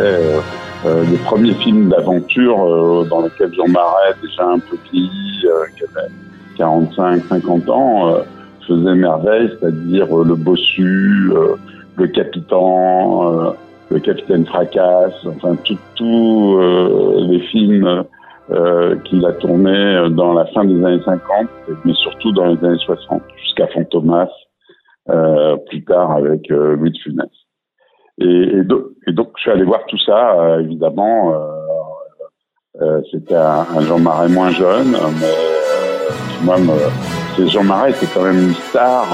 euh, 0.83 1.03
les 1.03 1.17
premiers 1.17 1.53
films 1.53 1.89
d'aventure 1.89 2.63
euh, 2.63 3.05
dans 3.05 3.21
lesquels 3.21 3.53
Jean 3.53 3.67
Marais, 3.67 4.15
déjà 4.21 4.47
un 4.47 4.57
peu 4.57 4.77
vieilli, 4.91 5.45
euh, 5.45 5.65
qui 5.77 5.83
avait 5.83 6.09
45, 6.57 7.23
50 7.25 7.69
ans, 7.69 8.09
euh, 8.09 8.21
faisait 8.67 8.95
merveille, 8.95 9.51
c'est-à-dire 9.59 10.07
euh, 10.11 10.25
le 10.25 10.35
bossu, 10.35 11.31
euh, 11.33 11.55
le 11.97 12.07
capitaine, 12.07 12.57
euh, 12.57 13.51
le 13.91 13.99
capitaine 13.99 14.45
fracasse, 14.45 15.13
enfin 15.27 15.55
euh, 16.01 17.27
les 17.29 17.39
films 17.51 18.03
qu'il 19.05 19.25
a 19.25 19.31
tournés 19.33 20.09
dans 20.09 20.33
la 20.33 20.45
fin 20.47 20.65
des 20.65 20.83
années 20.83 21.01
50, 21.05 21.47
mais 21.85 21.93
surtout 21.93 22.33
dans 22.33 22.47
les 22.47 22.65
années 22.65 22.77
60, 22.79 23.21
jusqu'à 23.41 23.67
Fantomas, 23.67 24.27
plus 25.69 25.83
tard 25.85 26.11
avec 26.11 26.49
Louis 26.49 26.91
de 26.91 26.97
Funès. 26.97 27.29
Et, 28.21 28.57
et, 28.57 28.63
do- 28.63 28.91
et 29.07 29.11
donc, 29.13 29.29
je 29.37 29.41
suis 29.41 29.51
allé 29.51 29.63
voir 29.63 29.81
tout 29.87 29.97
ça, 30.05 30.33
euh, 30.39 30.59
évidemment. 30.61 31.33
euh, 31.33 31.37
euh, 32.81 33.01
C'était 33.11 33.35
un, 33.35 33.65
Jean 33.81 33.99
Marais 33.99 34.29
moins 34.29 34.51
jeune, 34.51 34.91
mais 35.19 35.35
Moi, 36.43 36.57
me, 36.57 37.47
Jean 37.47 37.63
Marais, 37.63 37.93
c'est 37.93 38.11
quand 38.13 38.23
même 38.23 38.39
une 38.39 38.53
star 38.53 39.05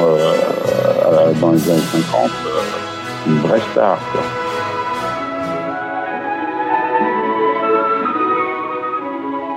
dans 1.41 1.51
les 1.51 1.69
années 1.69 1.79
50, 1.79 2.29
euh, 2.29 3.29
une 3.29 3.39
vraie 3.39 3.59
star. 3.71 3.97
Quoi. 4.11 4.21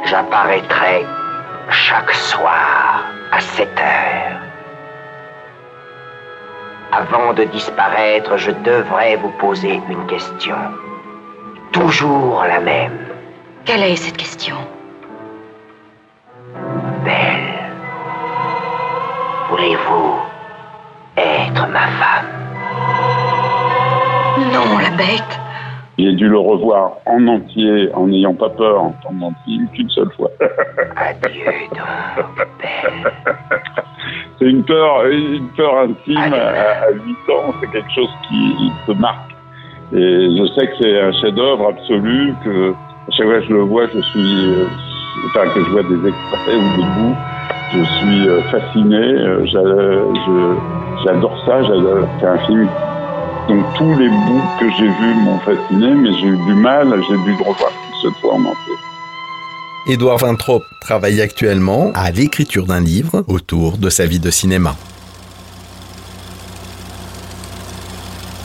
J'apparaîtrai 0.07 1.07
chaque 1.71 2.11
soir 2.13 3.05
à 3.33 3.41
7 3.41 3.69
heures. 3.79 4.39
Avant 6.92 7.33
de 7.35 7.44
disparaître, 7.44 8.37
je 8.37 8.50
devrais 8.50 9.14
vous 9.16 9.31
poser 9.38 9.81
une 9.88 10.07
question. 10.07 10.57
Toujours 11.70 12.42
la 12.42 12.59
même. 12.59 12.98
Quelle 13.64 13.85
est 13.85 13.94
cette 13.94 14.16
question? 14.16 14.57
Belle, 17.05 17.55
voulez-vous 19.48 20.16
être 21.16 21.68
ma 21.68 21.87
femme? 22.00 22.26
Non, 24.53 24.79
la 24.79 24.90
bête. 24.96 25.40
J'ai 25.96 26.12
dû 26.12 26.29
le 26.29 26.38
revoir 26.38 26.94
en 27.07 27.24
entier, 27.29 27.88
en 27.94 28.09
n'ayant 28.09 28.35
pas 28.35 28.50
peur, 28.50 28.83
en 28.83 28.94
film 29.44 29.68
qu'une 29.74 29.90
seule 29.90 30.11
fois. 30.16 30.31
Adieu 30.96 31.53
donc, 31.70 32.46
belle. 32.59 33.12
C'est 34.40 34.46
une 34.46 34.64
peur, 34.64 35.05
une 35.07 35.48
peur 35.57 35.79
intime 35.81 36.16
à, 36.16 36.87
à 36.87 36.90
8 36.92 37.00
ans, 37.33 37.55
c'est 37.61 37.70
quelque 37.70 37.90
chose 37.94 38.09
qui 38.29 38.72
te 38.87 38.92
marque. 38.98 39.31
Et 39.92 40.37
je 40.38 40.44
sais 40.55 40.66
que 40.68 40.72
c'est 40.81 41.00
un 41.00 41.12
chef-d'œuvre 41.12 41.68
absolu, 41.68 42.35
que 42.44 42.70
à 42.72 43.11
chaque 43.12 43.26
fois 43.26 43.38
que 43.40 43.46
je 43.46 43.53
le 43.53 43.61
vois, 43.62 43.87
je 43.94 44.00
suis, 44.00 44.50
euh, 44.50 44.64
enfin 45.26 45.48
que 45.55 45.61
je 45.64 45.70
vois 45.70 45.83
des 45.83 46.09
extraits 46.09 46.57
ou 46.57 46.76
des 46.76 46.87
bouts, 46.96 47.16
je 47.74 47.85
suis 47.85 48.29
euh, 48.29 48.40
fasciné. 48.50 48.96
euh, 48.96 49.44
J'adore 51.05 51.37
ça. 51.46 51.62
j'adore- 51.62 52.07
C'est 52.20 52.26
un 52.26 52.38
film. 52.46 52.68
Donc 53.48 53.64
tous 53.76 53.98
les 53.98 54.09
bouts 54.09 54.42
que 54.61 54.70
j'ai 54.79 54.87
vus 54.87 55.14
m'ont 55.24 55.38
fasciné, 55.38 55.94
mais 55.94 56.12
j'ai 56.20 56.26
eu 56.29 56.37
du 56.46 56.55
mal. 56.55 56.88
J'ai 57.09 57.16
dû 57.24 57.31
le 57.38 57.38
revoir 57.48 57.72
cette 58.03 58.14
fois 58.20 58.35
en 58.35 58.40
entier. 58.40 58.74
Édouard 59.87 60.19
Vintrop 60.19 60.62
travaille 60.83 61.23
actuellement 61.23 61.90
à 61.95 62.11
l'écriture 62.11 62.66
d'un 62.66 62.81
livre 62.81 63.25
autour 63.29 63.79
de 63.79 63.88
sa 63.88 64.05
vie 64.05 64.19
de 64.19 64.31
cinéma. 64.31 64.77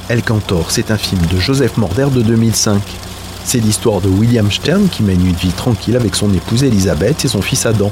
El 0.08 0.24
Cantor, 0.24 0.72
c'est 0.72 0.92
un 0.92 0.98
film 0.98 1.22
de 1.26 1.38
Joseph 1.38 1.76
Morder 1.76 2.08
de 2.10 2.22
2005. 2.22 2.82
C'est 3.44 3.60
l'histoire 3.60 4.00
de 4.00 4.08
William 4.08 4.50
Stern 4.50 4.88
qui 4.88 5.04
mène 5.04 5.26
une 5.28 5.36
vie 5.36 5.52
tranquille 5.52 5.98
avec 5.98 6.16
son 6.16 6.34
épouse 6.34 6.64
Elisabeth 6.64 7.26
et 7.26 7.28
son 7.28 7.42
fils 7.42 7.66
Adam. 7.66 7.92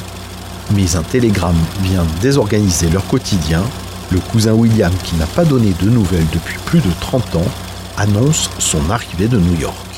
Mais 0.73 0.95
un 0.95 1.03
télégramme 1.03 1.59
vient 1.81 2.05
désorganiser 2.21 2.89
leur 2.89 3.05
quotidien. 3.07 3.61
Le 4.09 4.19
cousin 4.19 4.53
William, 4.53 4.93
qui 5.03 5.15
n'a 5.17 5.27
pas 5.27 5.43
donné 5.43 5.73
de 5.81 5.89
nouvelles 5.89 6.27
depuis 6.31 6.57
plus 6.65 6.79
de 6.79 6.91
30 7.01 7.35
ans, 7.35 7.51
annonce 7.97 8.49
son 8.57 8.89
arrivée 8.89 9.27
de 9.27 9.37
New 9.37 9.59
York. 9.59 9.92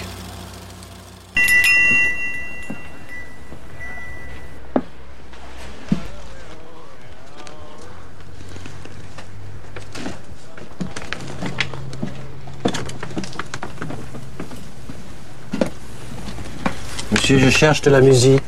Monsieur, 17.36 17.50
je 17.50 17.58
cherche 17.58 17.82
de 17.82 17.90
la 17.90 18.00
musique. 18.00 18.44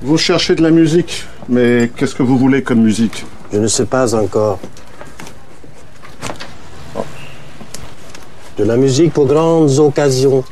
Vous 0.00 0.16
cherchez 0.16 0.54
de 0.54 0.62
la 0.62 0.70
musique, 0.70 1.26
mais 1.50 1.90
qu'est-ce 1.94 2.14
que 2.14 2.22
vous 2.22 2.38
voulez 2.38 2.62
comme 2.62 2.80
musique? 2.80 3.26
Je 3.52 3.58
ne 3.58 3.66
sais 3.66 3.84
pas 3.84 4.14
encore. 4.14 4.58
De 8.56 8.64
la 8.64 8.78
musique 8.78 9.12
pour 9.12 9.26
grandes 9.26 9.78
occasions. 9.78 10.44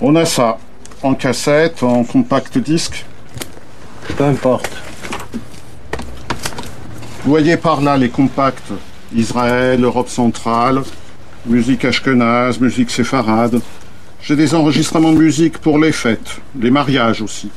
On 0.00 0.16
a 0.16 0.24
ça, 0.24 0.56
en 1.02 1.14
cassette, 1.14 1.82
en 1.82 2.04
compact 2.04 2.56
disque. 2.56 3.04
Peu 4.16 4.24
importe. 4.24 4.70
Vous 7.22 7.30
voyez 7.30 7.58
par 7.58 7.82
là 7.82 7.98
les 7.98 8.08
compacts. 8.08 8.72
Israël, 9.14 9.84
Europe 9.84 10.08
centrale, 10.08 10.82
musique 11.44 11.84
ashkenaz, 11.84 12.58
musique 12.58 12.90
séfarade. 12.90 13.60
J'ai 14.22 14.36
des 14.36 14.54
enregistrements 14.54 15.12
de 15.12 15.18
musique 15.18 15.58
pour 15.58 15.78
les 15.78 15.92
fêtes, 15.92 16.40
les 16.58 16.70
mariages 16.70 17.22
aussi. 17.22 17.50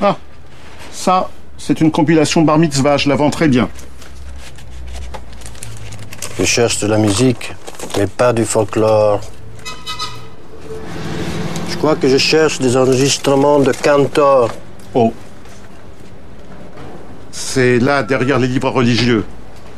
Ah, 0.00 0.16
ça, 0.90 1.28
c'est 1.58 1.80
une 1.80 1.90
compilation 1.90 2.42
bar 2.42 2.58
mitzvah, 2.58 2.96
je 2.96 3.08
la 3.08 3.16
vends 3.16 3.30
très 3.30 3.48
bien. 3.48 3.68
Je 6.38 6.44
cherche 6.44 6.78
de 6.80 6.86
la 6.86 6.98
musique, 6.98 7.54
mais 7.96 8.06
pas 8.06 8.32
du 8.32 8.44
folklore. 8.44 9.20
Je 11.68 11.76
crois 11.76 11.96
que 11.96 12.08
je 12.08 12.16
cherche 12.16 12.58
des 12.58 12.76
enregistrements 12.76 13.60
de 13.60 13.72
Cantor. 13.72 14.50
Oh. 14.94 15.12
C'est 17.30 17.78
là, 17.78 18.02
derrière 18.02 18.38
les 18.38 18.48
livres 18.48 18.70
religieux, 18.70 19.24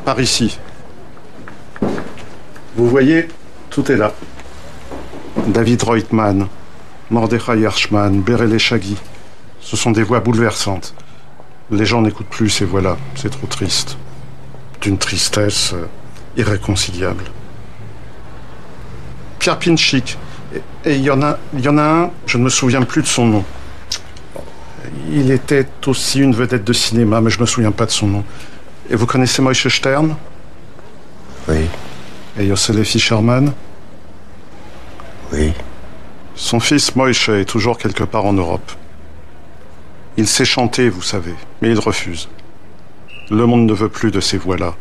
par 0.05 0.21
ici. 0.21 0.59
Vous 2.77 2.89
voyez, 2.89 3.29
tout 3.69 3.91
est 3.91 3.97
là. 3.97 4.15
David 5.49 5.83
Reutemann, 5.83 6.47
Mordechai 7.11 7.59
Hirschman, 7.61 8.21
Berele 8.21 8.59
Shaggy. 8.59 8.97
Ce 9.61 9.77
sont 9.77 9.91
des 9.91 10.03
voix 10.03 10.21
bouleversantes. 10.21 10.95
Les 11.71 11.87
gens 11.87 12.03
n'écoutent 12.03 12.29
plus 12.29 12.51
ces 12.51 12.65
voix-là. 12.65 12.97
C'est 13.15 13.31
trop 13.31 13.47
triste. 13.47 13.97
D'une 14.81 14.99
tristesse 14.99 15.73
euh, 15.75 15.87
irréconciliable. 16.37 17.25
Pierre 19.39 19.59
Pinchik. 19.59 20.17
Et 20.85 20.97
il 20.97 21.03
y, 21.03 21.11
en 21.11 21.23
a- 21.23 21.39
y 21.57 21.69
en 21.69 21.79
a 21.79 21.83
un, 21.83 22.11
je 22.27 22.39
ne 22.39 22.43
me 22.45 22.49
souviens 22.49 22.83
plus 22.83 23.03
de 23.03 23.07
son 23.07 23.27
nom. 23.27 23.45
Il 25.13 25.31
était 25.31 25.67
aussi 25.87 26.19
une 26.21 26.35
vedette 26.35 26.65
de 26.65 26.73
cinéma, 26.73 27.21
mais 27.21 27.31
je 27.31 27.37
ne 27.37 27.43
me 27.43 27.47
souviens 27.47 27.71
pas 27.71 27.87
de 27.87 27.91
son 27.91 28.07
nom. 28.09 28.25
Et 28.89 28.97
vous 28.97 29.07
connaissez 29.07 29.41
Moïse 29.43 29.69
Stern 29.69 30.17
Oui. 31.49 31.67
Et 32.39 32.47
Yossele 32.47 32.85
Fischerman 32.85 33.53
Oui. 35.33 35.53
Son 36.35 36.61
fils 36.61 36.97
Moïse 36.97 37.29
est 37.29 37.45
toujours 37.45 37.79
quelque 37.79 38.05
part 38.05 38.25
en 38.25 38.33
Europe. 38.33 38.73
Il 40.17 40.27
sait 40.27 40.45
chanter, 40.45 40.89
vous 40.89 41.03
savez, 41.03 41.35
mais 41.61 41.71
il 41.71 41.79
refuse. 41.79 42.29
Le 43.31 43.47
monde 43.47 43.67
ne 43.67 43.75
veut 43.75 43.89
plus 43.89 44.11
de 44.11 44.21
ces 44.21 44.39
voix-là. 44.39 44.75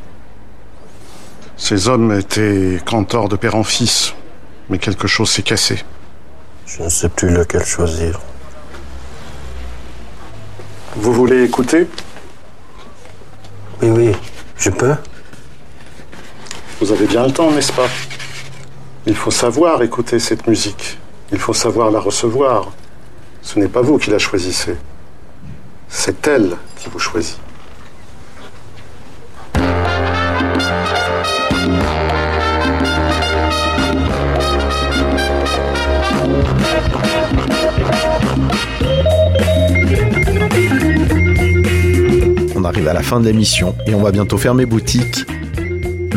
Ces 1.56 1.88
hommes 1.88 2.12
étaient 2.12 2.80
cantors 2.86 3.30
de 3.30 3.36
père 3.36 3.56
en 3.56 3.64
fils, 3.64 4.14
mais 4.70 4.80
quelque 4.80 5.08
chose 5.08 5.30
s'est 5.30 5.44
cassé. 5.44 5.84
Je 6.66 6.82
ne 6.84 6.90
sais 6.90 7.10
plus 7.10 7.30
lequel 7.30 7.64
choisir. 7.66 8.20
Vous 10.96 11.14
voulez 11.14 11.44
écouter? 11.44 11.88
Oui, 13.82 13.90
oui, 13.90 14.12
je 14.58 14.70
peux. 14.70 14.96
Vous 16.80 16.92
avez 16.92 17.06
bien 17.08 17.26
le 17.28 17.32
temps, 17.32 17.52
n'est-ce 17.52 17.74
pas? 17.74 17.88
Il 19.06 19.16
faut 19.16 19.32
savoir 19.32 19.82
écouter 19.82 20.20
cette 20.20 20.48
musique. 20.48 20.98
Il 21.32 21.40
faut 21.40 21.54
savoir 21.54 21.90
la 21.92 22.00
recevoir. 22.00 22.72
Ce 23.42 23.58
n'est 23.58 23.68
pas 23.68 23.82
vous 23.82 23.98
qui 23.98 24.10
la 24.10 24.20
choisissez. 24.20 24.76
C'est 25.88 26.28
elle 26.28 26.58
qui 26.78 26.90
vous 26.90 27.00
choisit. 27.00 27.40
On 42.56 42.64
arrive 42.66 42.88
à 42.88 42.94
la 42.94 43.02
fin 43.02 43.20
de 43.20 43.26
l'émission 43.26 43.76
et 43.88 43.96
on 43.96 44.02
va 44.02 44.12
bientôt 44.12 44.38
fermer 44.38 44.66
boutique. 44.66 45.26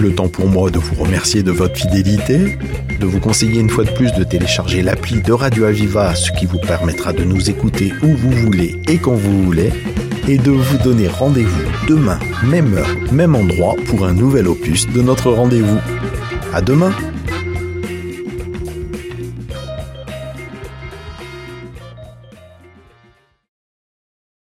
Le 0.03 0.13
temps 0.13 0.27
pour 0.27 0.49
moi 0.49 0.69
de 0.69 0.81
vous 0.81 1.01
remercier 1.01 1.45
de 1.45 1.53
votre 1.53 1.77
fidélité, 1.77 2.59
de 2.99 3.07
vous 3.07 3.21
conseiller 3.21 3.61
une 3.61 3.71
fois 3.71 3.85
de 3.85 3.93
plus 3.93 4.13
de 4.15 4.25
télécharger 4.25 4.83
l'appli 4.83 5.23
de 5.23 5.33
Radio 5.33 5.67
Aviva, 5.67 6.17
ce 6.17 6.33
qui 6.33 6.45
vous 6.45 6.59
permettra 6.59 7.13
de 7.13 7.23
nous 7.23 7.51
écouter 7.51 7.93
où 8.03 8.09
vous 8.09 8.33
voulez 8.33 8.81
et 8.89 8.99
quand 8.99 9.15
vous 9.15 9.45
voulez, 9.45 9.73
et 10.27 10.39
de 10.39 10.51
vous 10.51 10.79
donner 10.79 11.07
rendez-vous 11.07 11.87
demain, 11.87 12.19
même 12.43 12.75
heure, 12.75 12.97
même 13.13 13.37
endroit, 13.37 13.77
pour 13.87 14.05
un 14.05 14.13
nouvel 14.13 14.49
opus 14.49 14.89
de 14.89 15.03
notre 15.03 15.31
rendez-vous. 15.31 15.79
À 16.53 16.61
demain! 16.63 16.93